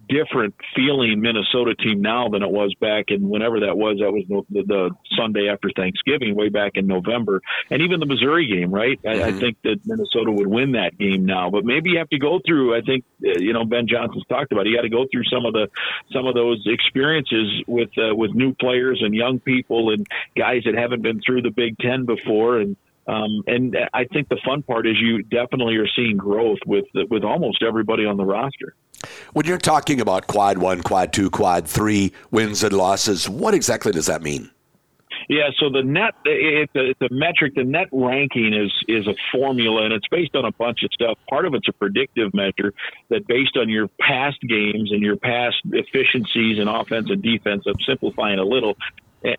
different 0.08 0.56
feeling 0.76 1.22
Minnesota 1.22 1.76
team 1.76 2.02
now 2.02 2.30
than 2.30 2.44
it 2.44 2.50
was 2.50 2.74
back 2.80 3.06
in 3.10 3.30
whenever 3.30 3.62
that 3.62 3.78
was. 3.78 3.98
That 4.00 4.12
was 4.12 4.24
the, 4.28 4.64
the 4.64 4.92
Sunday 5.18 5.50
after 5.50 5.70
Thanksgiving, 5.76 6.36
way 6.36 6.50
back 6.50 6.74
in 6.76 6.88
November, 6.88 7.42
and 7.70 7.82
even 7.82 8.00
the 8.00 8.06
Missouri 8.06 8.48
game. 8.48 8.72
Right, 8.72 9.02
mm-hmm. 9.02 9.22
I, 9.22 9.26
I, 9.26 9.30
mm-hmm. 9.30 9.40
think 9.40 9.58
that 9.64 9.80
Minnesota 9.86 10.32
would 10.32 10.48
win 10.48 10.74
that 10.74 10.98
game 10.98 11.26
now, 11.26 11.50
but 11.50 11.66
maybe 11.66 11.92
you 11.92 11.98
have 12.00 12.10
to 12.10 12.20
go 12.20 12.40
through. 12.46 12.76
I 12.76 12.82
think 12.82 13.06
uh, 13.26 13.40
you 13.40 13.54
know 13.54 13.66
Ben 13.66 13.88
Johnson's 13.88 14.26
talked 14.28 14.52
about. 14.52 14.66
It. 14.66 14.72
You 14.72 14.76
got 14.76 14.84
to 14.84 14.90
go 14.90 15.06
through 15.12 15.26
some 15.26 15.46
of 15.46 15.54
the 15.54 15.68
some 16.12 16.26
of 16.26 16.36
those 16.36 16.64
experiences 16.66 17.64
with 17.68 17.90
uh, 17.98 18.16
with 18.16 18.32
new 18.34 18.54
players 18.54 19.02
and 19.04 19.14
young 19.14 19.40
people 19.40 19.92
and 19.92 20.06
guys 20.38 20.64
that 20.66 20.76
haven't 20.76 21.02
been 21.02 21.22
through 21.26 21.42
the 21.42 21.52
Big 21.52 21.78
Ten 21.80 22.06
before 22.06 22.60
and. 22.60 22.76
Um, 23.10 23.42
and 23.48 23.78
I 23.94 24.04
think 24.04 24.28
the 24.28 24.38
fun 24.44 24.64
part 24.64 24.86
is 24.86 24.96
you 25.00 25.24
definitely 25.24 25.78
are 25.78 25.88
seeing 25.96 26.18
growth 26.18 26.58
with 26.66 26.84
with 27.10 27.24
almost 27.24 27.64
everybody 27.64 28.04
on 28.04 28.18
the 28.18 28.26
roster. 28.26 28.76
When 29.34 29.46
you're 29.46 29.58
talking 29.58 30.02
about 30.02 30.28
quad 30.28 30.58
one, 30.58 30.82
quad 30.82 31.14
two, 31.14 31.30
quad 31.30 31.68
three 31.68 32.14
wins 32.32 32.64
and 32.64 32.74
losses, 32.74 33.30
what 33.30 33.54
exactly 33.54 33.92
does 33.92 34.08
that 34.08 34.22
mean? 34.22 34.50
Yeah, 35.30 35.50
so 35.60 35.70
the 35.70 35.84
net 35.84 36.14
it's 36.24 36.74
a, 36.76 36.92
it's 36.92 37.02
a 37.02 37.14
metric. 37.14 37.56
The 37.56 37.66
net 37.66 37.90
ranking 37.92 38.54
is 38.54 38.72
is 38.88 39.08
a 39.08 39.16
formula, 39.32 39.84
and 39.84 39.94
it's 39.94 40.08
based 40.08 40.36
on 40.36 40.46
a 40.46 40.52
bunch 40.52 40.84
of 40.84 40.92
stuff. 40.94 41.18
Part 41.30 41.46
of 41.46 41.54
it's 41.54 41.68
a 41.68 41.74
predictive 41.74 42.34
measure 42.34 42.74
that, 43.10 43.28
based 43.28 43.58
on 43.58 43.68
your 43.68 43.90
past 44.00 44.40
games 44.42 44.92
and 44.92 45.02
your 45.02 45.18
past 45.18 45.58
efficiencies 45.66 46.60
in 46.60 46.70
offense 46.70 47.10
and 47.10 47.22
defense, 47.22 47.66
I'm 47.68 47.80
simplifying 47.86 48.40
a 48.40 48.46
little. 48.46 48.78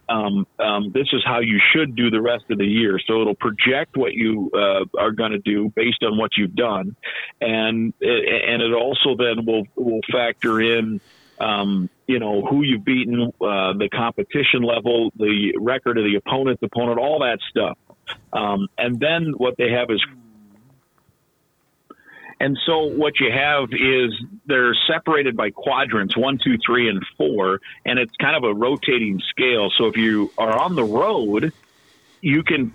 Um, 0.09 0.47
um, 0.59 0.93
this 0.93 1.09
is 1.13 1.23
how 1.25 1.41
you 1.41 1.61
should 1.73 1.95
do 1.95 2.11
the 2.11 2.21
rest 2.21 2.45
of 2.51 2.59
the 2.59 2.67
year. 2.67 2.99
So 3.07 3.21
it'll 3.21 3.35
project 3.35 3.97
what 3.97 4.15
you 4.15 4.51
uh, 4.55 4.85
are 4.99 5.13
going 5.13 5.33
to 5.33 5.39
do 5.39 5.73
based 5.75 6.03
on 6.03 6.19
what 6.19 6.33
you've 6.37 6.55
done, 6.55 6.97
and 7.41 7.93
and 8.01 8.63
it 8.63 8.73
also 8.73 9.17
then 9.17 9.47
will 9.47 9.65
will 9.77 10.01
factor 10.13 10.61
in 10.61 11.01
um, 11.41 11.89
you 12.07 12.19
know, 12.19 12.43
who 12.43 12.63
you've 12.63 12.85
beaten, 12.85 13.33
uh, 13.41 13.73
the 13.75 13.89
competition 13.93 14.63
level, 14.63 15.13
the 15.17 15.55
record 15.59 15.99
of 15.99 16.05
the 16.05 16.17
opponent's 16.17 16.63
opponent, 16.63 16.99
all 16.99 17.21
that 17.21 17.39
stuff. 17.49 17.79
Um, 18.33 18.69
and 18.77 18.99
then 18.99 19.35
what 19.37 19.57
they 19.57 19.71
have 19.71 19.91
is 19.91 20.03
and 22.41 22.57
so 22.67 22.85
what 22.85 23.19
you 23.19 23.31
have 23.33 23.71
is 23.73 24.13
they're 24.47 24.75
separated 24.87 25.37
by 25.37 25.51
quadrants, 25.51 26.17
one, 26.17 26.39
two, 26.43 26.57
three, 26.65 26.89
and 26.89 27.05
four, 27.17 27.61
and 27.85 27.99
it's 27.99 28.15
kind 28.17 28.37
of 28.37 28.45
a 28.45 28.55
rotating 28.55 29.21
scale. 29.31 29.71
So 29.77 29.87
if 29.87 29.97
you 29.97 30.33
are 30.39 30.57
on 30.57 30.77
the 30.77 30.85
road, 30.85 31.53
you 32.21 32.43
can 32.45 32.75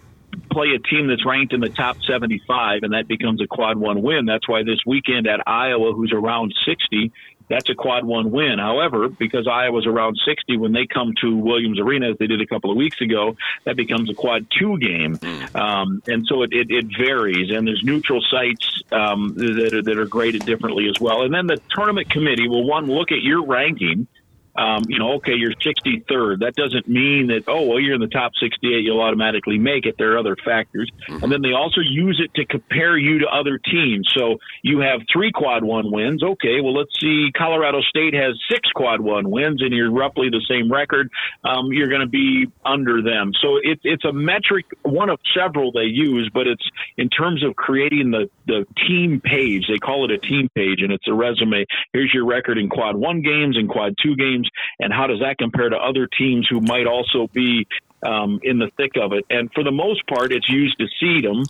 play 0.52 0.70
a 0.76 0.80
team 0.80 1.08
that's 1.08 1.26
ranked 1.26 1.54
in 1.54 1.62
the 1.62 1.70
top 1.70 1.98
75, 2.08 2.84
and 2.84 2.94
that 2.94 3.08
becomes 3.08 3.42
a 3.42 3.48
quad 3.48 3.78
one 3.78 4.02
win. 4.02 4.26
That's 4.26 4.48
why 4.48 4.64
this 4.64 4.80
weekend 4.86 5.28
at 5.28 5.48
Iowa, 5.48 5.94
who's 5.94 6.12
around 6.14 6.54
60, 6.66 7.12
that's 7.50 7.70
a 7.70 7.76
quad 7.76 8.06
one 8.06 8.32
win. 8.32 8.60
However, 8.60 9.10
because 9.10 9.48
Iowa's 9.48 9.86
around 9.86 10.18
60 10.26 10.58
when 10.58 10.72
they 10.72 10.86
come 10.86 11.14
to 11.22 11.36
Williams 11.36 11.80
Arena, 11.80 12.12
as 12.12 12.18
they 12.18 12.28
did 12.28 12.42
a 12.42 12.46
couple 12.46 12.72
of 12.72 12.78
weeks 12.78 13.02
ago, 13.02 13.36
that 13.66 13.76
becomes 13.76 14.10
a 14.10 14.14
quad 14.14 14.48
two 14.58 14.78
game. 14.78 15.20
Um, 15.56 16.02
and 16.08 16.26
so 16.28 16.44
it, 16.44 16.54
it, 16.54 16.72
it, 16.72 16.86
varies. 16.98 17.52
And 17.52 17.68
there's 17.68 17.84
neutral 17.84 18.22
sites 18.22 18.82
um, 18.92 19.34
that, 19.36 19.74
are, 19.74 19.82
that 19.82 19.98
are 19.98 20.06
graded 20.06 20.46
differently 20.46 20.88
as 20.88 21.00
well. 21.00 21.24
And 21.24 21.34
then 21.34 21.48
the 21.48 21.62
tournament 21.76 22.10
committee 22.10 22.48
will, 22.48 22.66
one, 22.66 22.88
look 22.88 23.12
at 23.12 23.22
your 23.22 23.46
ranking 23.46 24.08
um, 24.56 24.84
you 24.88 25.00
know, 25.00 25.14
okay, 25.14 25.34
you're 25.34 25.52
63rd. 25.52 26.40
That 26.40 26.54
doesn't 26.56 26.88
mean 26.88 27.28
that, 27.28 27.46
oh, 27.48 27.64
well, 27.64 27.80
you're 27.80 27.96
in 27.96 28.02
the 28.02 28.08
top 28.08 28.34
68, 28.40 28.84
you'll 28.84 29.02
automatically 29.02 29.58
make 29.58 29.86
it. 29.86 29.96
There 29.98 30.14
are 30.14 30.18
other 30.20 30.36
factors. 30.46 30.92
Mm-hmm. 31.10 31.24
And 31.24 31.32
then 31.32 31.42
they 31.42 31.54
also 31.54 31.82
use 31.82 32.22
it 32.24 32.34
to 32.36 32.46
compare 32.46 32.98
you 32.98 33.20
to 33.20 33.28
other 33.28 33.58
teams. 33.58 34.12
So 34.16 34.38
you 34.62 34.80
have 34.80 35.02
three 35.12 35.32
quad 35.32 35.64
one 35.64 35.92
wins. 35.92 36.22
Okay, 36.22 36.62
well, 36.62 36.74
let's 36.74 36.94
see. 37.00 37.32
Colorado 37.36 37.82
State 37.82 38.14
has 38.14 38.40
six 38.50 38.70
quad 38.76 39.02
one 39.02 39.32
wins, 39.32 39.62
and 39.62 39.74
you're 39.74 39.92
roughly 39.92 40.30
the 40.30 40.46
same 40.48 40.72
record. 40.72 41.10
Um, 41.44 41.72
you're 41.72 41.90
going 41.90 42.02
to 42.02 42.08
be 42.08 42.46
under 42.64 43.02
them. 43.02 43.32
So 43.42 43.58
it, 43.58 43.80
it's 43.84 44.06
a 44.06 44.14
metric, 44.14 44.66
one 44.84 45.10
of 45.10 45.20
several 45.36 45.72
they 45.72 45.86
use, 45.86 46.30
but 46.32 46.46
it's 46.46 46.66
in 46.98 47.10
terms 47.10 47.44
of 47.44 47.56
creating 47.56 48.12
the, 48.12 48.30
the 48.46 48.68
team 48.88 49.20
page. 49.20 49.66
They 49.68 49.80
call 49.80 50.06
it 50.06 50.12
a 50.12 50.20
team 50.20 50.50
page, 50.54 50.82
and 50.82 50.92
it's 50.92 51.08
a 51.08 51.14
resume. 51.14 51.66
Here's 51.92 52.14
your 52.14 52.26
record 52.26 52.60
in 52.60 52.70
quad 52.70 52.96
one 52.96 53.24
games 53.24 53.58
and 53.58 53.68
quad 53.68 53.96
two 54.02 54.16
games 54.16 54.43
teams, 54.44 54.50
and 54.80 54.94
how 54.94 55.08
does 55.08 55.20
that 55.20 55.38
compare 55.38 55.70
to 55.70 55.78
other 55.78 56.08
teams 56.08 56.48
who 56.50 56.62
might 56.62 56.88
also 56.88 57.28
be 57.34 57.68
um, 58.06 58.40
in 58.44 58.60
the 58.60 58.70
thick 58.78 58.94
of 59.00 59.14
it? 59.14 59.26
And 59.30 59.52
for 59.54 59.64
the 59.64 59.72
most 59.72 60.06
part, 60.08 60.32
it's 60.32 60.50
used 60.50 60.78
to 60.80 60.88
seed 61.00 61.24
them, 61.24 61.44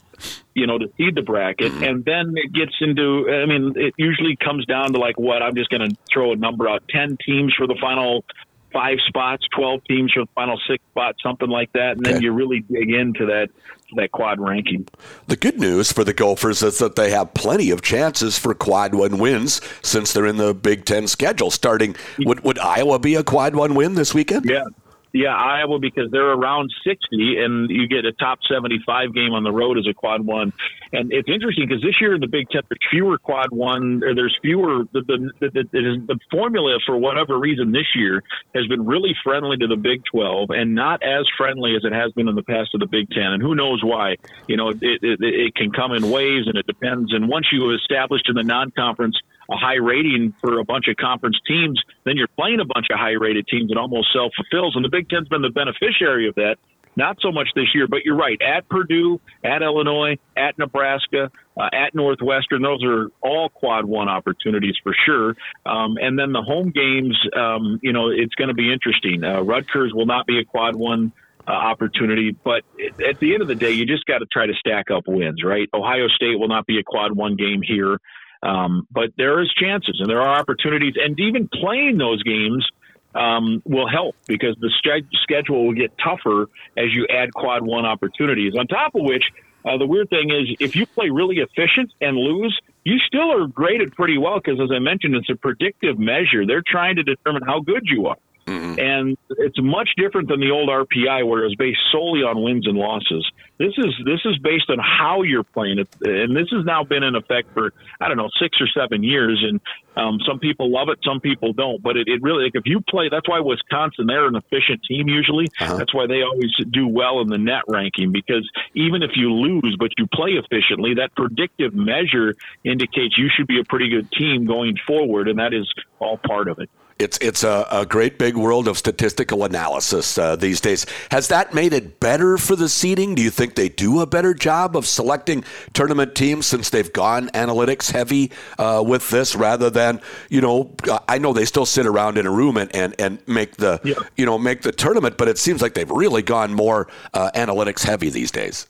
you 0.54 0.68
know, 0.68 0.78
to 0.78 0.92
seed 0.98 1.16
the 1.16 1.22
bracket, 1.22 1.72
mm-hmm. 1.72 1.84
and 1.84 2.06
then 2.06 2.34
it 2.36 2.54
gets 2.54 2.74
into. 2.82 3.30
I 3.30 3.46
mean, 3.46 3.74
it 3.76 3.94
usually 3.98 4.36
comes 4.36 4.66
down 4.66 4.94
to 4.94 5.00
like 5.00 5.18
what 5.20 5.42
I'm 5.42 5.56
just 5.56 5.70
going 5.70 5.90
to 5.90 5.96
throw 6.12 6.34
a 6.34 6.36
number 6.36 6.70
out: 6.70 6.84
ten 6.90 7.18
teams 7.26 7.54
for 7.58 7.68
the 7.68 7.78
final 7.80 8.24
five 8.72 8.98
spots, 9.08 9.46
12 9.56 9.82
teams 9.88 10.12
for 10.12 10.24
the 10.24 10.32
final 10.34 10.60
six 10.68 10.84
spots, 10.90 11.22
something 11.22 11.48
like 11.48 11.72
that. 11.74 11.96
And 11.96 12.04
then 12.04 12.24
you 12.24 12.32
really 12.32 12.62
dig 12.62 12.90
into 12.90 13.28
that 13.28 13.50
that 13.96 14.12
quad 14.12 14.40
ranking. 14.40 14.88
The 15.28 15.36
good 15.36 15.60
news 15.60 15.92
for 15.92 16.04
the 16.04 16.14
Gophers 16.14 16.62
is 16.62 16.80
that 16.80 16.96
they 16.96 17.12
have 17.12 17.34
plenty 17.34 17.72
of 17.72 17.82
chances 17.82 18.38
for 18.38 18.54
quad 18.54 18.96
one 18.96 19.18
wins 19.18 19.62
since 19.82 20.14
they're 20.14 20.26
in 20.26 20.38
the 20.38 20.54
Big 20.54 20.86
Ten 20.86 21.08
schedule. 21.08 21.52
Starting, 21.52 21.96
would, 22.20 22.44
would 22.44 22.60
Iowa 22.60 23.00
be 23.00 23.16
a 23.16 23.24
quad 23.24 23.56
one 23.56 23.76
win 23.76 23.96
this 23.96 24.14
weekend? 24.14 24.46
Yeah, 24.50 24.66
yeah, 25.14 25.36
Iowa 25.36 25.78
because 25.78 26.10
they're 26.12 26.32
around 26.32 26.74
60, 26.84 27.38
and 27.38 27.70
you 27.70 27.88
get 27.88 28.04
a 28.04 28.12
top 28.14 28.40
75 28.50 29.14
game 29.14 29.34
on 29.34 29.44
the 29.44 29.52
road 29.52 29.78
as 29.78 29.86
a 29.88 29.94
quad 29.94 30.26
one. 30.26 30.52
And 30.92 31.14
it's 31.14 31.30
interesting 31.30 31.68
because 31.68 31.84
this 31.84 32.02
year 32.02 32.16
in 32.16 32.22
the 32.22 32.28
Big 32.28 32.50
Ten, 32.50 32.64
there's 32.68 32.80
fewer 32.90 33.20
quad 33.20 33.52
one, 33.52 34.04
or 34.04 34.16
there's 34.16 34.36
fewer. 34.42 34.86
The 34.92 35.02
the, 35.02 35.50
the, 35.50 35.64
the, 35.72 36.20
formula 36.32 36.80
for 36.84 36.98
whatever 36.98 37.38
reason 37.38 37.72
this 37.72 37.86
year 37.96 38.24
has 38.56 38.66
been 38.66 38.88
really 38.88 39.14
friendly 39.24 39.56
to 39.58 39.68
the 39.68 39.76
Big 39.76 40.04
12, 40.12 40.50
and 40.50 40.74
not 40.74 41.04
as 41.04 41.26
friendly 41.38 41.76
as 41.76 41.86
it 41.86 41.94
has 41.94 42.12
been 42.14 42.28
in 42.28 42.34
the 42.34 42.44
past 42.44 42.72
to 42.72 42.80
the 42.80 42.88
Big 42.88 43.10
Ten. 43.12 43.34
And 43.34 43.42
who 43.42 43.54
knows 43.54 43.84
why? 43.84 44.16
You 44.48 44.58
know, 44.58 44.70
it, 44.70 44.82
it, 44.82 45.20
it 45.22 45.56
can 45.56 45.72
come 45.72 45.92
in 45.92 46.10
waves, 46.10 46.48
and 46.48 46.58
it 46.58 46.66
depends. 46.66 47.14
And 47.14 47.30
once 47.30 47.48
you 47.52 47.70
established 47.76 48.30
in 48.30 48.36
the 48.36 48.44
non-conference 48.44 49.18
a 49.54 49.58
high 49.58 49.76
rating 49.76 50.34
for 50.42 50.60
a 50.60 50.66
bunch 50.66 50.88
of 50.88 50.98
conference 50.98 51.38
teams, 51.48 51.82
then 52.06 52.18
you're 52.18 52.28
playing 52.28 52.60
a 52.60 52.66
bunch 52.66 52.88
of 52.92 53.00
high 53.00 53.12
rated 53.12 53.48
teams. 53.48 53.72
It 53.72 53.78
almost 53.78 54.12
self 54.14 54.32
fulfills. 54.36 54.76
And 54.76 54.84
the 54.84 54.90
Big 54.90 55.10
Ten's 55.10 55.28
been 55.28 55.42
the 55.42 55.50
beneficiary 55.50 56.28
of 56.28 56.36
that. 56.36 56.56
Not 56.96 57.18
so 57.22 57.32
much 57.32 57.48
this 57.56 57.74
year, 57.74 57.88
but 57.88 58.06
you're 58.06 58.16
right. 58.16 58.40
At 58.40 58.70
Purdue, 58.70 59.20
at 59.44 59.64
Illinois, 59.64 60.18
at 60.38 60.60
Nebraska, 60.60 61.32
uh, 61.58 61.70
at 61.74 61.96
Northwestern, 61.96 62.62
those 62.62 62.84
are 62.84 63.08
all 63.20 63.50
quad 63.50 63.86
one 63.86 64.10
opportunities 64.10 64.76
for 64.84 64.96
sure. 65.06 65.36
Um, 65.66 65.98
and 66.00 66.20
then 66.20 66.34
the 66.34 66.44
home 66.44 66.70
games, 66.70 67.18
um, 67.36 67.80
you 67.82 67.94
know, 67.94 68.10
it's 68.10 68.36
going 68.36 68.50
to 68.50 68.54
be 68.54 68.72
interesting. 68.72 69.24
Uh, 69.24 69.42
Rutgers 69.42 69.92
will 69.92 70.06
not 70.06 70.28
be 70.28 70.40
a 70.40 70.46
quad 70.46 70.76
one 70.76 71.14
uh, 71.48 71.52
opportunity. 71.52 72.32
But 72.32 72.64
at 73.06 73.20
the 73.20 73.34
end 73.34 73.42
of 73.42 73.48
the 73.48 73.56
day, 73.56 73.72
you 73.72 73.86
just 73.86 74.06
got 74.06 74.20
to 74.20 74.26
try 74.26 74.46
to 74.46 74.54
stack 74.54 74.92
up 74.92 75.04
wins, 75.08 75.44
right? 75.44 75.68
Ohio 75.74 76.08
State 76.08 76.40
will 76.40 76.48
not 76.48 76.66
be 76.66 76.80
a 76.80 76.84
quad 76.84 77.12
one 77.12 77.36
game 77.36 77.62
here. 77.62 78.00
Um, 78.44 78.88
but 78.92 79.12
there 79.18 79.42
is 79.42 79.52
chances 79.54 79.98
and 80.00 80.10
there 80.10 80.22
are 80.22 80.40
opportunities, 80.40 80.96
and 80.98 81.18
even 81.20 81.48
playing 81.48 81.98
those 81.98 82.22
games 82.24 82.68
um, 83.16 83.62
will 83.66 83.88
help 83.88 84.16
because 84.28 84.56
the 84.60 84.72
st- 84.80 85.06
schedule 85.22 85.66
will 85.66 85.74
get 85.74 85.92
tougher 86.04 86.50
as 86.78 86.94
you 86.94 87.08
add 87.10 87.34
quad 87.34 87.64
one 87.64 87.86
opportunities. 87.86 88.54
On 88.58 88.68
top 88.68 88.96
of 88.96 89.02
which, 89.04 89.24
uh, 89.66 89.78
the 89.78 89.86
weird 89.86 90.10
thing 90.10 90.30
is 90.30 90.56
if 90.60 90.76
you 90.76 90.86
play 90.86 91.10
really 91.10 91.38
efficient 91.38 91.92
and 92.02 92.18
lose, 92.18 92.60
you 92.84 92.98
still 93.00 93.32
are 93.32 93.48
graded 93.48 93.94
pretty 93.94 94.18
well 94.18 94.40
because, 94.44 94.60
as 94.60 94.70
I 94.76 94.80
mentioned, 94.80 95.16
it's 95.16 95.30
a 95.30 95.36
predictive 95.36 95.98
measure. 95.98 96.46
They're 96.46 96.64
trying 96.66 96.98
to 96.98 97.04
determine 97.04 97.44
how 97.46 97.62
good 97.62 97.84
you 97.86 98.08
are. 98.08 98.18
Mm-hmm. 98.46 98.80
And 98.80 99.18
it's 99.38 99.62
much 99.62 99.90
different 99.98 100.28
than 100.28 100.42
the 100.42 100.52
old 100.52 100.70
RPI 100.70 101.26
where 101.26 101.44
it 101.44 101.48
was 101.48 101.56
based 101.56 101.80
solely 101.92 102.24
on 102.24 102.44
wins 102.44 102.68
and 102.68 102.78
losses. 102.78 103.26
This 103.58 103.74
is 103.78 103.94
this 104.06 104.20
is 104.26 104.38
based 104.40 104.70
on 104.70 104.80
how 104.80 105.22
you're 105.22 105.44
playing 105.44 105.80
it, 105.80 105.88
and 106.02 106.36
this 106.36 106.50
has 106.52 106.66
now 106.66 106.84
been 106.84 107.04
in 107.04 107.16
effect 107.16 107.54
for 107.54 107.72
I 108.02 108.08
don't 108.10 108.18
know 108.18 108.30
six 108.42 108.58
or 108.60 108.68
seven 108.68 109.04
years. 109.04 109.42
And 109.48 109.62
um, 109.96 110.20
some 110.28 110.40
people 110.40 110.72
love 110.72 110.90
it, 110.90 111.00
some 111.06 111.22
people 111.22 111.54
don't. 111.54 111.82
But 111.82 111.96
it, 111.96 112.08
it 112.08 112.22
really 112.22 112.46
like 112.46 112.56
if 112.56 112.64
you 112.66 112.82
play, 112.82 113.08
that's 113.10 113.30
why 113.30 113.40
Wisconsin 113.40 114.08
they're 114.08 114.28
an 114.28 114.36
efficient 114.36 114.82
team 114.88 115.08
usually. 115.08 115.48
Uh-huh. 115.62 115.78
That's 115.78 115.94
why 115.94 116.08
they 116.08 116.22
always 116.24 116.52
do 116.72 116.88
well 116.88 117.22
in 117.22 117.28
the 117.28 117.38
net 117.38 117.64
ranking 117.68 118.12
because 118.12 118.50
even 118.74 119.04
if 119.04 119.12
you 119.16 119.32
lose 119.32 119.78
but 119.80 119.92
you 119.98 120.08
play 120.08 120.32
efficiently, 120.32 120.96
that 120.96 121.16
predictive 121.16 121.74
measure 121.74 122.36
indicates 122.66 123.18
you 123.18 123.30
should 123.34 123.48
be 123.48 123.60
a 123.60 123.64
pretty 123.64 123.90
good 123.90 124.12
team 124.12 124.46
going 124.46 124.76
forward, 124.86 125.30
and 125.30 125.40
that 125.40 125.54
is 125.54 125.72
all 126.00 126.18
part 126.18 126.50
of 126.50 126.60
it. 126.60 126.70
It's 127.00 127.18
it's 127.20 127.44
a, 127.44 127.68
a 127.72 127.86
great 127.86 128.18
big 128.18 128.36
world 128.36 128.68
of 128.68 128.78
statistical 128.78 129.44
analysis 129.44 130.18
uh, 130.18 130.36
these 130.36 130.62
days. 130.62 130.86
Has 131.12 131.28
that 131.30 131.54
made 131.54 131.74
it 131.74 132.00
better 132.00 132.38
for 132.38 132.56
the 132.56 132.70
seeding? 132.70 133.16
Do 133.16 133.22
you 133.22 133.30
think 133.30 133.56
they 133.56 133.70
do 133.70 134.02
a 134.02 134.06
better 134.06 134.34
job 134.34 134.78
of 134.78 134.86
selecting 134.86 135.44
tournament 135.74 136.16
teams 136.16 136.46
since 136.46 136.70
they've 136.70 136.92
gone 136.94 137.30
analytics 137.30 137.92
heavy 137.92 138.32
uh, 138.60 138.84
with 138.86 139.10
this 139.10 139.36
rather 139.36 139.70
than 139.70 140.02
you 140.30 140.42
know? 140.42 140.72
I 141.08 141.18
know 141.18 141.34
they 141.34 141.46
still 141.46 141.66
sit 141.66 141.86
around 141.86 142.18
in 142.18 142.26
a 142.26 142.32
room 142.32 142.58
and 142.58 142.74
and, 142.76 142.96
and 143.00 143.20
make 143.28 143.58
the 143.58 143.80
yeah. 143.84 143.96
you 144.16 144.26
know 144.26 144.38
make 144.38 144.62
the 144.62 144.72
tournament, 144.72 145.18
but 145.18 145.28
it 145.28 145.38
seems 145.38 145.62
like 145.62 145.74
they've 145.74 145.90
really 145.90 146.22
gone 146.22 146.54
more 146.54 146.88
uh, 147.14 147.32
analytics 147.36 147.84
heavy 147.84 148.10
these 148.10 148.32
days. 148.32 148.68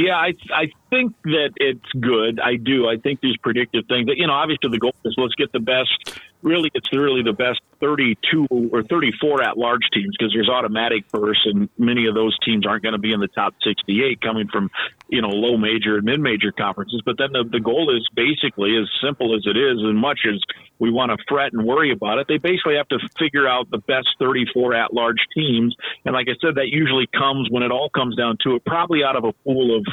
Yeah, 0.00 0.16
I 0.16 0.32
I 0.52 0.70
think 0.88 1.14
that 1.24 1.50
it's 1.56 1.92
good. 2.00 2.40
I 2.40 2.56
do. 2.56 2.88
I 2.88 2.96
think 2.96 3.20
these 3.20 3.36
predictive 3.36 3.84
things. 3.86 4.06
That, 4.06 4.16
you 4.16 4.26
know, 4.26 4.32
obviously 4.32 4.70
the 4.70 4.78
goal 4.78 4.94
is 5.04 5.14
let's 5.18 5.34
get 5.34 5.52
the 5.52 5.60
best 5.60 6.20
really 6.42 6.70
it's 6.74 6.90
really 6.92 7.22
the 7.22 7.32
best 7.32 7.60
32 7.80 8.46
or 8.72 8.82
34 8.82 9.42
at 9.42 9.58
large 9.58 9.82
teams 9.92 10.16
because 10.18 10.32
there's 10.32 10.48
automatic 10.48 11.04
first, 11.10 11.40
and 11.44 11.68
many 11.78 12.06
of 12.06 12.14
those 12.14 12.36
teams 12.44 12.66
aren't 12.66 12.82
going 12.82 12.94
to 12.94 12.98
be 12.98 13.12
in 13.12 13.20
the 13.20 13.28
top 13.28 13.54
68 13.62 14.20
coming 14.20 14.48
from 14.48 14.70
you 15.10 15.20
know 15.20 15.28
low 15.28 15.56
major 15.56 15.96
and 15.96 16.04
mid 16.04 16.20
major 16.20 16.52
conferences 16.52 17.02
but 17.04 17.16
then 17.18 17.28
the, 17.32 17.44
the 17.50 17.60
goal 17.60 17.94
is 17.94 18.06
basically 18.14 18.76
as 18.76 18.88
simple 19.04 19.34
as 19.34 19.42
it 19.46 19.56
is 19.56 19.78
as 19.78 19.94
much 19.94 20.20
as 20.26 20.40
we 20.78 20.90
want 20.90 21.10
to 21.10 21.18
fret 21.28 21.52
and 21.52 21.64
worry 21.66 21.92
about 21.92 22.18
it 22.18 22.26
they 22.28 22.38
basically 22.38 22.76
have 22.76 22.88
to 22.88 22.98
figure 23.18 23.46
out 23.46 23.70
the 23.70 23.78
best 23.78 24.08
34 24.18 24.74
at 24.74 24.94
large 24.94 25.18
teams. 25.34 25.74
And 26.04 26.14
like 26.14 26.28
I 26.28 26.36
said 26.40 26.54
that 26.56 26.68
usually 26.68 27.06
comes 27.06 27.48
when 27.50 27.62
it 27.62 27.70
all 27.70 27.90
comes 27.90 28.16
down 28.16 28.38
to 28.44 28.56
it 28.56 28.64
probably 28.64 29.02
out 29.04 29.16
of 29.16 29.24
a 29.24 29.32
pool 29.44 29.76
of 29.76 29.84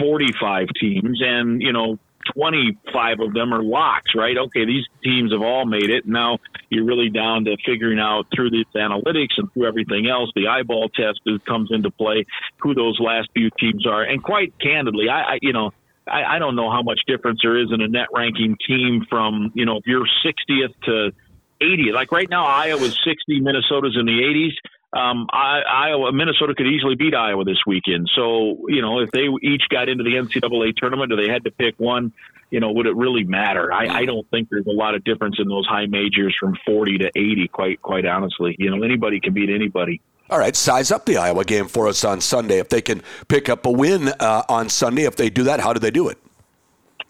45 0.00 0.68
teams. 0.80 1.20
And 1.22 1.60
you 1.60 1.72
know 1.72 1.98
25 2.34 3.20
of 3.20 3.32
them 3.34 3.52
are 3.52 3.62
locks, 3.62 4.12
right? 4.14 4.36
Okay, 4.36 4.64
these 4.64 4.84
teams 5.02 5.32
have 5.32 5.42
all 5.42 5.66
made 5.66 5.90
it. 5.90 6.06
Now 6.06 6.38
you're 6.70 6.84
really 6.84 7.10
down 7.10 7.44
to 7.44 7.56
figuring 7.64 7.98
out 7.98 8.26
through 8.34 8.50
these 8.50 8.66
analytics 8.74 9.36
and 9.36 9.52
through 9.52 9.66
everything 9.66 10.08
else, 10.08 10.30
the 10.34 10.48
eyeball 10.48 10.88
test 10.88 11.20
comes 11.46 11.70
into 11.72 11.90
play, 11.90 12.24
who 12.58 12.74
those 12.74 12.98
last 13.00 13.28
few 13.34 13.50
teams 13.58 13.86
are. 13.86 14.02
And 14.02 14.22
quite 14.22 14.58
candidly, 14.58 15.08
I, 15.08 15.34
I 15.34 15.38
you 15.42 15.52
know, 15.52 15.72
I, 16.06 16.36
I 16.36 16.38
don't 16.38 16.56
know 16.56 16.70
how 16.70 16.82
much 16.82 17.00
difference 17.06 17.40
there 17.42 17.56
is 17.56 17.68
in 17.72 17.80
a 17.80 17.88
net 17.88 18.08
ranking 18.14 18.56
team 18.66 19.06
from, 19.08 19.52
you 19.54 19.66
know, 19.66 19.76
if 19.76 19.86
you're 19.86 20.06
60th 20.24 20.74
to 20.84 21.12
80. 21.60 21.92
Like 21.92 22.12
right 22.12 22.28
now, 22.28 22.44
Iowa's 22.44 22.98
60, 23.04 23.40
Minnesota's 23.40 23.96
in 23.98 24.06
the 24.06 24.20
80s. 24.20 24.52
Um, 24.92 25.26
I, 25.32 25.60
Iowa, 25.68 26.12
Minnesota 26.12 26.54
could 26.54 26.66
easily 26.66 26.94
beat 26.94 27.14
Iowa 27.14 27.44
this 27.44 27.58
weekend. 27.66 28.10
So, 28.14 28.66
you 28.68 28.80
know, 28.80 29.00
if 29.00 29.10
they 29.10 29.26
each 29.42 29.64
got 29.68 29.88
into 29.88 30.04
the 30.04 30.10
NCAA 30.10 30.76
tournament 30.76 31.12
or 31.12 31.16
they 31.16 31.30
had 31.30 31.44
to 31.44 31.50
pick 31.50 31.74
one, 31.78 32.12
you 32.50 32.60
know, 32.60 32.72
would 32.72 32.86
it 32.86 32.94
really 32.94 33.24
matter? 33.24 33.72
I, 33.72 33.88
I 33.88 34.04
don't 34.04 34.28
think 34.30 34.48
there's 34.50 34.66
a 34.66 34.72
lot 34.72 34.94
of 34.94 35.04
difference 35.04 35.36
in 35.38 35.48
those 35.48 35.66
high 35.66 35.86
majors 35.86 36.34
from 36.38 36.56
40 36.64 36.98
to 36.98 37.10
80, 37.14 37.48
quite, 37.48 37.82
quite 37.82 38.06
honestly. 38.06 38.54
You 38.58 38.70
know, 38.70 38.82
anybody 38.84 39.20
can 39.20 39.34
beat 39.34 39.50
anybody. 39.50 40.00
All 40.30 40.38
right, 40.38 40.56
size 40.56 40.90
up 40.90 41.06
the 41.06 41.18
Iowa 41.18 41.44
game 41.44 41.68
for 41.68 41.86
us 41.86 42.04
on 42.04 42.20
Sunday. 42.20 42.58
If 42.58 42.68
they 42.68 42.82
can 42.82 43.02
pick 43.28 43.48
up 43.48 43.64
a 43.66 43.70
win 43.70 44.08
uh, 44.08 44.42
on 44.48 44.68
Sunday, 44.68 45.04
if 45.04 45.16
they 45.16 45.30
do 45.30 45.44
that, 45.44 45.60
how 45.60 45.72
do 45.72 45.78
they 45.78 45.90
do 45.90 46.08
it? 46.08 46.18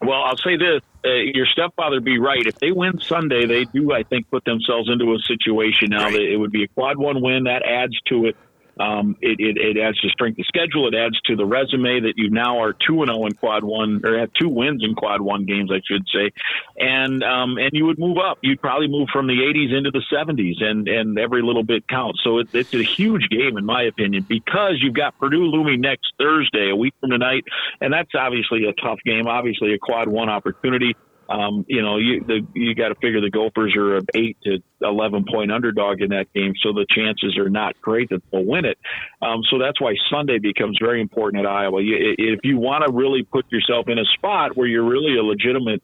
Well, 0.01 0.23
I'll 0.23 0.37
say 0.37 0.57
this: 0.57 0.83
uh, 1.05 1.09
your 1.09 1.47
stepfather 1.47 2.01
be 2.01 2.19
right. 2.19 2.47
If 2.47 2.59
they 2.59 2.73
win 2.73 3.01
Sunday, 3.01 3.47
they 3.47 3.65
do, 3.65 3.93
I 3.93 4.03
think, 4.03 4.31
put 4.31 4.45
themselves 4.45 4.91
into 4.91 5.15
a 5.15 5.19
situation 5.21 5.91
now 5.91 6.05
right. 6.05 6.13
that 6.13 6.23
it 6.23 6.37
would 6.37 6.53
be 6.53 6.65
a 6.65 6.69
quad 6.69 6.99
one 6.99 7.23
win. 7.23 7.45
That 7.45 7.63
adds 7.65 7.99
to 8.09 8.27
it. 8.27 8.37
Um, 8.79 9.17
it, 9.23 9.41
it, 9.41 9.57
it, 9.57 9.81
adds 9.81 9.99
to 10.03 10.09
strength 10.11 10.39
of 10.39 10.45
schedule. 10.47 10.87
It 10.87 10.95
adds 10.95 11.19
to 11.27 11.37
the 11.37 11.47
resume 11.47 12.01
that 12.01 12.15
you 12.17 12.29
now 12.29 12.61
are 12.63 12.75
two 12.75 13.01
and 13.01 13.09
zero 13.09 13.23
oh 13.23 13.27
in 13.27 13.33
quad 13.33 13.65
one, 13.65 14.03
or 14.05 14.19
have 14.19 14.31
two 14.35 14.51
wins 14.51 14.83
in 14.85 14.95
quad 14.95 15.23
one 15.23 15.47
games, 15.47 15.71
I 15.73 15.81
should 15.87 16.07
say, 16.13 16.31
and 16.79 17.23
um, 17.25 17.57
and 17.57 17.71
you 17.73 17.87
would 17.87 17.99
move 17.99 18.19
up. 18.19 18.39
You'd 18.43 18.61
probably 18.61 18.89
move 18.89 19.09
from 19.11 19.29
the 19.29 19.33
80s 19.33 19.75
into 19.75 19.91
the 19.91 20.03
70s, 20.13 20.63
and 20.63 20.87
and 20.89 21.19
every 21.19 21.43
little 21.43 21.65
bit 21.65 21.89
counts. 21.89 22.21
So 22.23 22.39
it, 22.39 22.49
it's 22.53 22.75
a 22.75 22.83
huge 22.83 23.29
game, 23.31 23.57
in 23.57 23.65
my 23.65 23.85
opinion, 23.85 24.27
because 24.29 24.75
you've 24.83 24.95
got 24.95 25.19
Purdue 25.19 25.47
looming 25.47 25.81
next 25.81 26.13
Thursday, 26.19 26.71
a 26.71 26.77
week 26.77 26.93
from 27.01 27.11
tonight, 27.11 27.45
and 27.81 27.93
that's 27.93 28.11
obviously 28.15 28.67
a 28.67 28.75
tough 28.75 28.99
game. 29.07 29.27
Obviously, 29.27 29.73
a 29.73 29.79
quad 29.79 30.09
one 30.09 30.29
opportunity 30.29 30.95
um, 31.29 31.65
you 31.69 31.83
know, 31.83 31.97
you 31.97 32.25
the, 32.25 32.47
you 32.55 32.75
got 32.75 32.89
to 32.89 32.95
figure 32.97 33.21
the 33.21 33.31
Gophers 33.31 33.75
are 33.77 33.97
an 33.97 34.07
eight 34.15 34.37
to 34.45 34.59
eleven 34.81 35.25
point 35.31 35.51
underdog 35.51 36.01
in 36.01 36.11
that 36.11 36.33
game, 36.33 36.55
so 36.63 36.73
the 36.73 36.87
chances 36.89 37.37
are 37.37 37.51
not 37.51 37.81
great 37.81 38.11
that 38.11 38.23
they'll 38.31 38.45
win 38.45 38.65
it. 38.65 38.79
Um, 39.21 39.43
so 39.51 39.59
that's 39.59 39.81
why 39.81 39.95
Sunday 40.11 40.39
becomes 40.39 40.79
very 40.81 41.01
important 41.01 41.45
at 41.45 41.51
Iowa. 41.51 41.83
You, 41.83 42.15
if 42.17 42.41
you 42.45 42.59
want 42.59 42.85
to 42.87 42.93
really 42.93 43.23
put 43.23 43.51
yourself 43.51 43.89
in 43.89 43.99
a 43.99 44.05
spot 44.15 44.57
where 44.57 44.69
you're 44.69 44.89
really 44.89 45.17
a 45.17 45.23
legitimate 45.23 45.83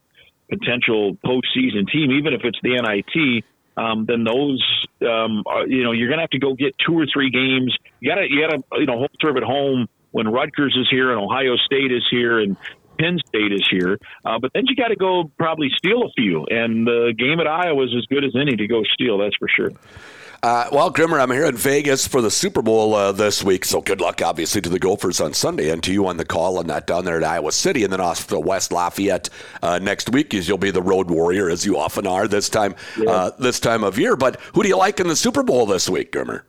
potential 0.49 1.17
postseason 1.25 1.91
team, 1.91 2.13
even 2.13 2.35
if 2.35 2.43
it's 2.45 2.59
the 2.63 2.81
NIT, 2.81 3.45
um, 3.77 4.05
then 4.07 4.25
those, 4.25 4.63
um, 5.01 5.43
are, 5.47 5.67
you 5.67 5.83
know, 5.83 5.93
you're 5.93 6.09
going 6.09 6.19
to 6.19 6.23
have 6.23 6.31
to 6.31 6.39
go 6.39 6.55
get 6.55 6.75
two 6.79 6.99
or 6.99 7.07
three 7.13 7.31
games. 7.31 7.75
You 8.01 8.11
got 8.11 8.21
to, 8.21 8.27
you 8.29 8.47
got 8.47 8.57
to, 8.57 8.81
you 8.81 8.87
know, 8.87 8.99
hold 8.99 9.11
serve 9.21 9.37
at 9.39 9.43
home 9.43 9.89
when 10.11 10.29
Rutgers 10.29 10.77
is 10.79 10.87
here 10.91 11.11
and 11.11 11.19
Ohio 11.19 11.57
State 11.57 11.91
is 11.91 12.07
here 12.11 12.39
and 12.39 12.57
Penn 13.03 13.19
State 13.27 13.53
is 13.53 13.67
here. 13.71 13.99
Uh, 14.25 14.39
but 14.39 14.53
then 14.55 14.65
you 14.67 14.77
got 14.77 14.89
to 14.89 14.97
go 14.97 15.31
probably 15.39 15.71
steal 15.77 16.05
a 16.05 16.11
few. 16.17 16.47
And 16.47 16.87
the 16.87 17.13
game 17.17 17.41
at 17.41 17.47
Iowa 17.47 17.85
is 17.85 17.95
as 17.97 18.07
good 18.07 18.25
as 18.25 18.33
any 18.37 18.57
to 18.57 18.67
go 18.67 18.83
steal, 18.95 19.19
that's 19.19 19.37
for 19.37 19.49
sure. 19.49 19.71
Uh, 20.45 20.69
well, 20.73 20.91
Grimmer, 20.91 21.21
I'm 21.21 21.31
here 21.31 21.45
in 21.45 21.57
Vegas 21.57 22.09
for 22.09 22.21
the 22.21 22.31
Super 22.31 22.63
Bowl 22.63 22.95
uh, 22.95 23.13
this 23.13 23.45
week, 23.45 23.65
so 23.65 23.81
good 23.81 24.01
luck, 24.01 24.21
obviously, 24.23 24.61
to 24.63 24.69
the 24.69 24.81
Gophers 24.81 25.21
on 25.21 25.35
Sunday 25.35 25.71
and 25.71 25.81
to 25.85 25.93
you 25.93 26.09
on 26.09 26.17
the 26.17 26.25
call 26.25 26.59
on 26.59 26.67
that 26.67 26.85
down 26.89 27.05
there 27.05 27.17
at 27.17 27.23
Iowa 27.23 27.53
City, 27.53 27.85
and 27.85 27.93
then 27.93 28.01
off 28.01 28.27
to 28.27 28.41
West 28.41 28.73
Lafayette 28.73 29.29
uh, 29.63 29.79
next 29.79 30.11
week, 30.11 30.35
as 30.35 30.49
you'll 30.49 30.59
be 30.59 30.73
the 30.73 30.83
road 30.83 31.09
warrior, 31.09 31.49
as 31.49 31.65
you 31.65 31.79
often 31.79 32.09
are 32.09 32.27
this 32.27 32.49
time 32.49 32.75
yeah. 32.99 33.09
Uh, 33.09 33.31
this 33.39 33.61
time 33.61 33.85
of 33.85 34.01
year. 34.01 34.17
But 34.17 34.41
who 34.53 34.65
do 34.65 34.69
you 34.69 34.77
like 34.77 34.99
in 34.99 35.07
the 35.07 35.15
Super 35.15 35.45
Bowl 35.45 35.65
this 35.65 35.89
week, 35.89 36.11
Grimmer? 36.11 36.45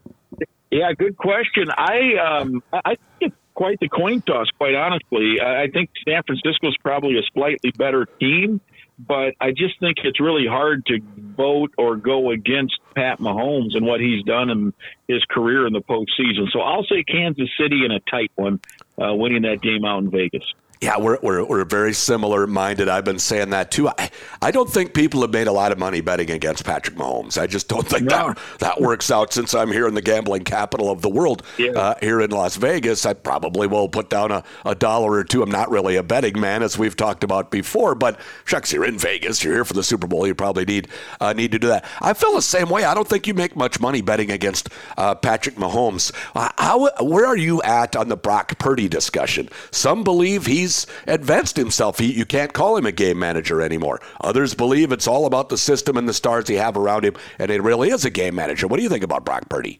Yeah, 0.72 0.92
good 0.94 1.16
question. 1.18 1.68
I 1.78 2.16
um, 2.16 2.64
I 2.74 2.98
think 3.20 3.36
quite 3.54 3.80
the 3.80 3.90
coin 3.90 4.22
toss, 4.22 4.48
quite 4.58 4.76
honestly. 4.76 5.40
I 5.42 5.68
think 5.72 5.90
San 6.08 6.24
Francisco 6.24 6.70
is 6.70 6.78
probably 6.82 7.18
a 7.18 7.24
slightly 7.34 7.72
better 7.72 8.06
team, 8.20 8.62
but 9.00 9.34
I 9.40 9.52
just 9.52 9.80
think 9.80 9.98
it's 10.04 10.20
really 10.20 10.48
hard 10.48 10.86
to 10.88 11.00
vote 11.18 11.74
or 11.78 11.96
go 11.96 12.32
against 12.32 12.76
Pat 12.96 13.20
Mahomes 13.20 13.76
and 13.76 13.86
what 13.86 14.00
he's 14.00 14.24
done 14.24 14.50
in 14.50 14.74
his 15.08 15.24
career 15.30 15.66
in 15.68 15.74
the 15.74 15.82
postseason. 15.82 16.52
So 16.52 16.62
I'll 16.62 16.84
say 16.84 17.04
Kansas 17.04 17.50
City 17.60 17.86
in 17.86 17.92
a 17.92 18.00
tight 18.00 18.32
one, 18.36 18.60
uh, 19.02 19.14
winning 19.14 19.44
that 19.44 19.62
game 19.62 19.86
out 19.86 20.00
in 20.00 20.12
Vegas. 20.12 20.44
Yeah, 20.84 20.98
we're, 20.98 21.18
we're, 21.22 21.46
we're 21.46 21.63
very 21.63 21.94
similar 21.94 22.46
minded. 22.46 22.90
I've 22.90 23.06
been 23.06 23.18
saying 23.18 23.52
that 23.52 23.72
too. 23.72 23.88
I, 23.88 24.12
I 24.42 24.52
don't 24.52 24.70
think 24.70 24.94
people 24.94 25.22
have 25.22 25.32
made 25.32 25.48
a 25.48 25.52
lot 25.54 25.72
of 25.72 25.80
money 25.80 26.02
betting 26.02 26.30
against 26.30 26.66
Patrick 26.66 26.98
Mahomes. 26.98 27.42
I 27.42 27.48
just 27.48 27.70
don't 27.70 27.88
think 27.88 28.04
no. 28.04 28.34
that, 28.34 28.40
that 28.60 28.82
works 28.82 29.10
out 29.10 29.32
since 29.32 29.54
I'm 29.54 29.72
here 29.72 29.88
in 29.88 29.94
the 29.94 30.02
gambling 30.02 30.44
capital 30.44 30.92
of 30.92 31.02
the 31.02 31.08
world 31.08 31.42
yeah. 31.58 31.72
uh, 31.72 31.96
here 32.02 32.20
in 32.20 32.32
Las 32.32 32.58
Vegas. 32.58 33.06
I 33.06 33.13
probably 33.13 33.66
will 33.66 33.88
put 33.88 34.10
down 34.10 34.32
a, 34.32 34.44
a 34.66 34.75
dollar 34.75 35.13
or 35.13 35.24
two. 35.24 35.42
I'm 35.42 35.50
not 35.50 35.72
really 35.72 35.96
a 35.96 36.04
betting 36.04 36.38
man, 36.38 36.62
as 36.62 36.78
we've 36.78 36.98
talked 36.98 37.24
about 37.24 37.50
before, 37.50 37.96
but 37.96 38.19
shucks, 38.43 38.74
you're 38.74 38.84
in 38.84 38.98
Vegas. 38.98 39.41
You're 39.41 39.54
here 39.54 39.63
for 39.63 39.76
the 39.76 39.84
Super 39.84 40.06
Bowl. 40.06 40.28
You 40.28 40.36
probably 40.36 40.65
need, 40.65 40.89
uh, 41.22 41.32
need 41.32 41.54
to 41.54 41.60
do 41.60 41.67
that. 41.67 41.86
I 42.02 42.12
feel 42.12 42.34
the 42.34 42.41
same 42.41 42.67
way. 42.67 42.84
I 42.84 42.93
don't 42.93 43.08
think 43.08 43.26
you 43.26 43.34
make 43.34 43.56
much 43.56 43.80
money 43.80 44.02
betting 44.02 44.32
against 44.32 44.67
uh, 44.98 45.15
Patrick 45.15 45.56
Mahomes. 45.56 46.12
Uh, 46.36 46.50
how, 46.58 46.89
where 47.00 47.26
are 47.26 47.38
you 47.38 47.62
at 47.62 47.96
on 47.96 48.10
the 48.10 48.17
Brock 48.17 48.60
Purdy 48.60 48.89
discussion? 48.89 49.48
Some 49.72 50.04
believe 50.04 50.46
he's 50.46 50.73
he's 50.74 50.88
advanced 51.08 51.58
himself. 51.58 52.00
He, 52.00 52.12
you 52.14 52.26
can't 52.26 52.54
call 52.54 52.78
him 52.78 52.86
a 52.86 52.92
game 52.92 53.20
manager 53.20 53.62
anymore. 53.62 54.02
Others 54.22 54.54
believe 54.54 54.92
it's 54.92 55.08
all 55.08 55.26
about 55.26 55.50
the 55.50 55.58
system 55.58 55.98
and 55.98 56.08
the 56.08 56.14
stars 56.14 56.48
he 56.48 56.56
have 56.56 56.78
around 56.78 57.06
him, 57.06 57.16
and 57.40 57.52
it 57.52 57.62
really 57.62 57.90
is 57.90 58.06
a 58.06 58.10
game 58.10 58.36
manager. 58.36 58.68
What 58.68 58.78
do 58.78 58.84
you 58.84 58.90
think 58.90 59.04
about 59.04 59.26
Brock 59.26 59.50
Purdy? 59.50 59.80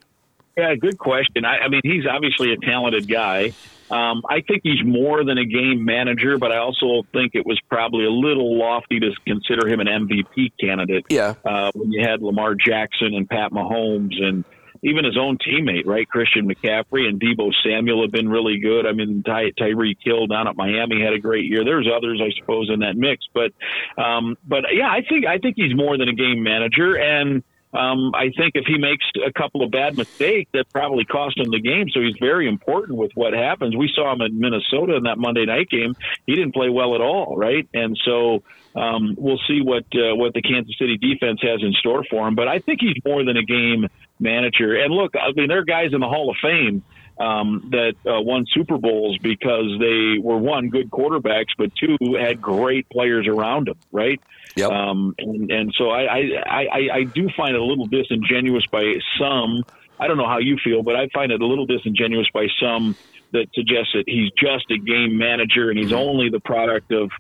Yeah, 0.58 0.76
good 0.76 1.00
question. 1.00 1.46
I, 1.46 1.60
I 1.60 1.68
mean, 1.68 1.82
he's 1.84 2.06
obviously 2.06 2.54
a 2.54 2.58
talented 2.58 3.08
guy. 3.08 3.54
Um, 3.90 4.22
I 4.30 4.42
think 4.42 4.62
he's 4.64 4.84
more 4.84 5.24
than 5.24 5.38
a 5.38 5.46
game 5.46 5.84
manager, 5.84 6.38
but 6.38 6.52
I 6.52 6.58
also 6.58 7.04
think 7.12 7.34
it 7.36 7.46
was 7.46 7.60
probably 7.70 8.06
a 8.06 8.12
little 8.12 8.58
lofty 8.58 9.00
to 9.00 9.12
consider 9.26 9.68
him 9.68 9.80
an 9.80 9.88
MVP 9.88 10.54
candidate. 10.60 11.06
Yeah. 11.10 11.36
Uh, 11.44 11.72
when 11.74 11.92
you 11.92 12.04
had 12.08 12.22
Lamar 12.22 12.56
Jackson 12.56 13.14
and 13.14 13.28
Pat 13.28 13.52
Mahomes 13.52 14.22
and 14.22 14.46
even 14.84 15.06
his 15.06 15.18
own 15.18 15.38
teammate, 15.38 15.86
right? 15.86 16.08
Christian 16.08 16.48
McCaffrey 16.48 17.08
and 17.08 17.20
Deebo 17.20 17.52
Samuel 17.64 18.02
have 18.04 18.12
been 18.12 18.30
really 18.30 18.60
good. 18.60 18.86
I 18.86 18.92
mean, 18.92 19.24
Ty, 19.24 19.52
Tyreek 19.60 19.98
Hill 20.02 20.28
down 20.28 20.48
at 20.48 20.56
Miami 20.56 21.02
had 21.02 21.14
a 21.14 21.20
great 21.20 21.46
year. 21.46 21.64
There's 21.64 21.88
others, 21.88 22.22
I 22.24 22.32
suppose, 22.40 22.70
in 22.72 22.82
that 22.82 22.96
mix, 22.96 23.26
but, 23.34 23.52
um, 24.02 24.38
but 24.46 24.66
yeah, 24.74 24.90
I 24.90 25.02
think 25.08 25.26
I 25.26 25.38
think 25.38 25.56
he's 25.58 25.76
more 25.76 25.98
than 25.98 26.10
a 26.10 26.14
game 26.14 26.44
manager, 26.44 26.98
and 26.98 27.44
um, 27.74 28.14
I 28.14 28.30
think 28.38 28.52
if 28.54 28.66
he 28.68 28.78
makes 28.78 29.04
a 29.26 29.34
couple 29.34 29.64
of 29.64 29.72
bad 29.72 29.98
mistakes, 29.98 30.52
that 30.54 30.72
probably 30.72 31.06
cost 31.06 31.40
him 31.40 31.50
the 31.50 31.60
game. 31.60 31.88
So 31.90 32.02
he's 32.02 32.16
very 32.20 32.48
important 32.48 33.00
with 33.00 33.12
what 33.16 33.34
happens. 33.34 33.76
We 33.76 33.92
saw 33.96 34.14
him 34.14 34.22
in 34.22 34.40
Minnesota 34.40 34.96
in 34.96 35.04
that 35.04 35.18
Monday 35.18 35.46
night 35.46 35.70
game. 35.70 35.96
He 36.28 36.36
didn't 36.36 36.54
play 36.54 36.70
well 36.70 36.94
at 36.94 37.02
all, 37.02 37.36
right? 37.36 37.68
And 37.74 38.00
so 38.06 38.44
um, 38.76 39.16
we'll 39.18 39.40
see 39.48 39.62
what 39.62 39.86
uh, 39.96 40.16
what 40.16 40.36
the 40.36 40.44
Kansas 40.44 40.76
City 40.78 40.98
defense 40.98 41.40
has 41.42 41.64
in 41.64 41.74
store 41.74 42.04
for 42.10 42.28
him. 42.28 42.36
But 42.36 42.48
I 42.48 42.60
think 42.60 42.80
he's 42.80 42.98
more 43.04 43.24
than 43.24 43.38
a 43.38 43.44
game 43.44 43.88
manager. 44.24 44.76
And 44.76 44.94
look, 44.94 45.14
I 45.16 45.32
mean, 45.36 45.48
there 45.48 45.60
are 45.60 45.66
guys 45.66 45.94
in 45.94 46.00
the 46.00 46.08
Hall 46.08 46.32
of 46.32 46.38
Fame 46.42 46.84
um, 47.20 47.70
that 47.72 47.94
uh, 48.06 48.22
won 48.22 48.46
Super 48.54 48.78
Bowls 48.78 49.18
because 49.22 49.78
they 49.80 50.18
were 50.20 50.38
one 50.38 50.70
good 50.70 50.90
quarterbacks, 50.90 51.52
but 51.58 51.72
two 51.76 51.98
had 52.20 52.42
great 52.42 52.90
players 52.90 53.28
around 53.28 53.68
them, 53.68 53.78
right? 53.92 54.20
Yep. 54.56 54.72
Um, 54.72 55.16
and, 55.20 55.52
and 55.52 55.74
so 55.78 55.90
I, 55.90 56.04
I, 56.04 56.20
I, 56.46 56.90
I 56.94 57.04
do 57.04 57.30
find 57.38 57.56
it 57.56 57.62
a 57.62 57.64
little 57.64 57.88
disingenuous 57.88 58.66
by 58.72 58.96
some. 59.20 59.64
I 60.00 60.08
don't 60.08 60.18
know 60.18 60.28
how 60.28 60.40
you 60.40 60.58
feel, 60.64 60.82
but 60.82 60.96
I 60.96 61.08
find 61.14 61.32
it 61.32 61.42
a 61.42 61.46
little 61.46 61.66
disingenuous 61.66 62.28
by 62.34 62.48
some 62.60 62.96
that 63.32 63.48
suggests 63.54 63.94
that 63.94 64.04
he's 64.08 64.32
just 64.40 64.70
a 64.72 64.78
game 64.78 65.18
manager 65.18 65.70
and 65.70 65.78
he's 65.78 65.88
mm-hmm. 65.88 66.10
only 66.10 66.30
the 66.30 66.40
product 66.40 66.92
of 66.92 67.12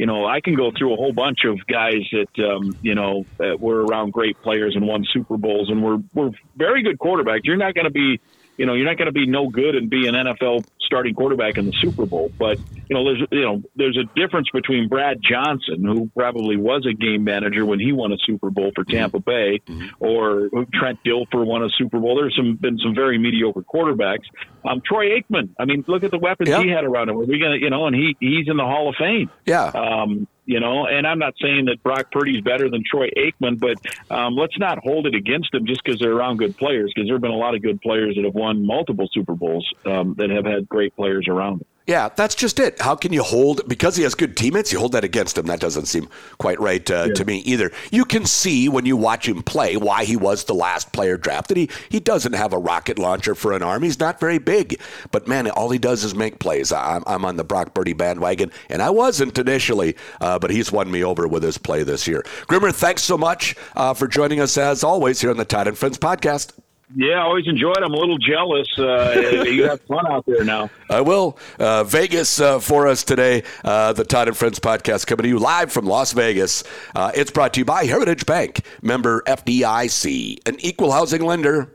you 0.00 0.06
know, 0.06 0.24
I 0.24 0.40
can 0.40 0.54
go 0.54 0.70
through 0.70 0.94
a 0.94 0.96
whole 0.96 1.12
bunch 1.12 1.40
of 1.44 1.58
guys 1.66 2.08
that 2.12 2.50
um, 2.50 2.74
you 2.80 2.94
know 2.94 3.26
that 3.36 3.60
were 3.60 3.84
around 3.84 4.14
great 4.14 4.40
players 4.40 4.74
and 4.74 4.86
won 4.86 5.04
Super 5.12 5.36
Bowls 5.36 5.68
and 5.68 5.82
were 5.82 5.98
were 6.14 6.30
very 6.56 6.82
good 6.82 6.98
quarterbacks. 6.98 7.40
You're 7.44 7.58
not 7.58 7.74
going 7.74 7.84
to 7.84 7.90
be 7.90 8.18
you 8.56 8.66
know, 8.66 8.74
you're 8.74 8.86
not 8.86 8.98
going 8.98 9.06
to 9.06 9.12
be 9.12 9.26
no 9.26 9.48
good 9.48 9.74
and 9.74 9.88
be 9.88 10.06
an 10.06 10.14
NFL 10.14 10.66
starting 10.90 11.14
quarterback 11.14 11.56
in 11.56 11.66
the 11.66 11.72
Super 11.80 12.04
Bowl. 12.04 12.32
But 12.36 12.58
you 12.88 12.96
know, 12.96 13.04
there's 13.04 13.22
you 13.30 13.42
know, 13.42 13.62
there's 13.76 13.96
a 13.96 14.04
difference 14.18 14.48
between 14.52 14.88
Brad 14.88 15.18
Johnson, 15.22 15.84
who 15.84 16.10
probably 16.16 16.56
was 16.56 16.84
a 16.84 16.92
game 16.92 17.22
manager 17.22 17.64
when 17.64 17.78
he 17.78 17.92
won 17.92 18.12
a 18.12 18.16
Super 18.26 18.50
Bowl 18.50 18.72
for 18.74 18.82
Tampa 18.82 19.18
mm-hmm. 19.18 19.30
Bay, 19.30 19.60
mm-hmm. 19.64 19.88
or 20.00 20.48
Trent 20.74 20.98
Dilfer 21.06 21.46
won 21.46 21.62
a 21.62 21.68
Super 21.78 22.00
Bowl. 22.00 22.16
There's 22.16 22.34
some 22.36 22.56
been 22.56 22.78
some 22.78 22.94
very 22.94 23.18
mediocre 23.18 23.62
quarterbacks. 23.62 24.24
Um, 24.68 24.82
Troy 24.84 25.20
Aikman. 25.20 25.50
I 25.58 25.64
mean, 25.64 25.84
look 25.86 26.02
at 26.02 26.10
the 26.10 26.18
weapons 26.18 26.48
yep. 26.48 26.64
he 26.64 26.70
had 26.70 26.84
around 26.84 27.08
him. 27.08 27.16
Are 27.16 27.24
we 27.24 27.38
gonna, 27.38 27.56
you 27.56 27.70
know, 27.70 27.86
and 27.86 27.94
he 27.94 28.16
he's 28.18 28.48
in 28.48 28.56
the 28.56 28.64
Hall 28.64 28.88
of 28.88 28.96
Fame. 28.96 29.30
Yeah. 29.46 29.66
Um, 29.66 30.26
you 30.50 30.58
know, 30.58 30.84
and 30.88 31.06
I'm 31.06 31.20
not 31.20 31.34
saying 31.40 31.66
that 31.66 31.80
Brock 31.84 32.10
Purdy's 32.10 32.42
better 32.42 32.68
than 32.68 32.82
Troy 32.84 33.08
Aikman, 33.16 33.60
but 33.60 33.76
um, 34.12 34.34
let's 34.34 34.58
not 34.58 34.78
hold 34.82 35.06
it 35.06 35.14
against 35.14 35.54
him 35.54 35.64
just 35.64 35.80
because 35.84 36.00
they're 36.00 36.12
around 36.12 36.38
good 36.38 36.56
players, 36.56 36.90
because 36.92 37.06
there 37.06 37.14
have 37.14 37.22
been 37.22 37.30
a 37.30 37.36
lot 37.36 37.54
of 37.54 37.62
good 37.62 37.80
players 37.80 38.16
that 38.16 38.24
have 38.24 38.34
won 38.34 38.66
multiple 38.66 39.08
Super 39.12 39.34
Bowls 39.36 39.72
um, 39.86 40.14
that 40.18 40.28
have 40.30 40.44
had 40.44 40.68
great 40.68 40.79
players 40.88 41.28
around 41.28 41.60
them. 41.60 41.66
Yeah, 41.90 42.08
that's 42.14 42.36
just 42.36 42.60
it. 42.60 42.80
How 42.80 42.94
can 42.94 43.12
you 43.12 43.24
hold 43.24 43.62
because 43.66 43.96
he 43.96 44.04
has 44.04 44.14
good 44.14 44.36
teammates? 44.36 44.72
You 44.72 44.78
hold 44.78 44.92
that 44.92 45.02
against 45.02 45.36
him. 45.36 45.46
That 45.46 45.58
doesn't 45.58 45.86
seem 45.86 46.08
quite 46.38 46.60
right 46.60 46.88
uh, 46.88 47.06
yeah. 47.08 47.14
to 47.14 47.24
me 47.24 47.38
either. 47.38 47.72
You 47.90 48.04
can 48.04 48.26
see 48.26 48.68
when 48.68 48.86
you 48.86 48.96
watch 48.96 49.26
him 49.26 49.42
play 49.42 49.76
why 49.76 50.04
he 50.04 50.14
was 50.16 50.44
the 50.44 50.54
last 50.54 50.92
player 50.92 51.16
drafted. 51.16 51.56
He 51.56 51.68
he 51.88 51.98
doesn't 51.98 52.34
have 52.34 52.52
a 52.52 52.58
rocket 52.58 52.96
launcher 52.96 53.34
for 53.34 53.54
an 53.54 53.64
arm. 53.64 53.82
He's 53.82 53.98
not 53.98 54.20
very 54.20 54.38
big, 54.38 54.80
but 55.10 55.26
man, 55.26 55.50
all 55.50 55.70
he 55.70 55.80
does 55.80 56.04
is 56.04 56.14
make 56.14 56.38
plays. 56.38 56.70
I'm, 56.70 57.02
I'm 57.08 57.24
on 57.24 57.34
the 57.34 57.42
Brock 57.42 57.74
Purdy 57.74 57.94
bandwagon, 57.94 58.52
and 58.68 58.82
I 58.82 58.90
wasn't 58.90 59.36
initially, 59.36 59.96
uh, 60.20 60.38
but 60.38 60.50
he's 60.50 60.70
won 60.70 60.92
me 60.92 61.02
over 61.02 61.26
with 61.26 61.42
his 61.42 61.58
play 61.58 61.82
this 61.82 62.06
year. 62.06 62.24
Grimmer, 62.46 62.70
thanks 62.70 63.02
so 63.02 63.18
much 63.18 63.56
uh, 63.74 63.94
for 63.94 64.06
joining 64.06 64.40
us 64.40 64.56
as 64.56 64.84
always 64.84 65.20
here 65.20 65.30
on 65.30 65.38
the 65.38 65.44
Todd 65.44 65.66
and 65.66 65.76
Friends 65.76 65.98
podcast. 65.98 66.52
Yeah, 66.94 67.18
I 67.18 67.22
always 67.22 67.46
enjoyed. 67.46 67.78
I'm 67.78 67.92
a 67.92 67.96
little 67.96 68.18
jealous. 68.18 68.66
Uh, 68.78 69.44
you 69.46 69.64
have 69.64 69.80
fun 69.82 70.10
out 70.10 70.26
there 70.26 70.44
now. 70.44 70.70
I 70.90 71.00
will. 71.00 71.38
Uh, 71.58 71.84
Vegas 71.84 72.40
uh, 72.40 72.58
for 72.58 72.88
us 72.88 73.04
today. 73.04 73.44
Uh, 73.64 73.92
the 73.92 74.04
Todd 74.04 74.28
and 74.28 74.36
Friends 74.36 74.58
podcast 74.58 75.06
coming 75.06 75.22
to 75.22 75.28
you 75.28 75.38
live 75.38 75.70
from 75.70 75.86
Las 75.86 76.12
Vegas. 76.12 76.64
Uh, 76.94 77.12
it's 77.14 77.30
brought 77.30 77.54
to 77.54 77.60
you 77.60 77.64
by 77.64 77.84
Heritage 77.84 78.26
Bank, 78.26 78.60
member 78.82 79.22
FDIC, 79.22 80.48
an 80.48 80.56
equal 80.60 80.90
housing 80.90 81.22
lender. 81.22 81.72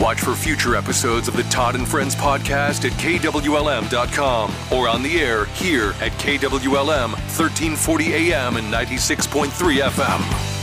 Watch 0.00 0.20
for 0.20 0.34
future 0.34 0.76
episodes 0.76 1.28
of 1.28 1.36
the 1.36 1.42
Todd 1.44 1.74
and 1.74 1.86
Friends 1.86 2.14
podcast 2.14 2.90
at 2.90 2.92
KWLM.com 2.92 4.54
or 4.72 4.88
on 4.88 5.02
the 5.02 5.20
air 5.20 5.44
here 5.46 5.90
at 6.00 6.12
KWLM 6.12 7.12
1340 7.12 8.14
AM 8.14 8.56
and 8.56 8.72
96.3 8.72 9.48
FM. 9.82 10.59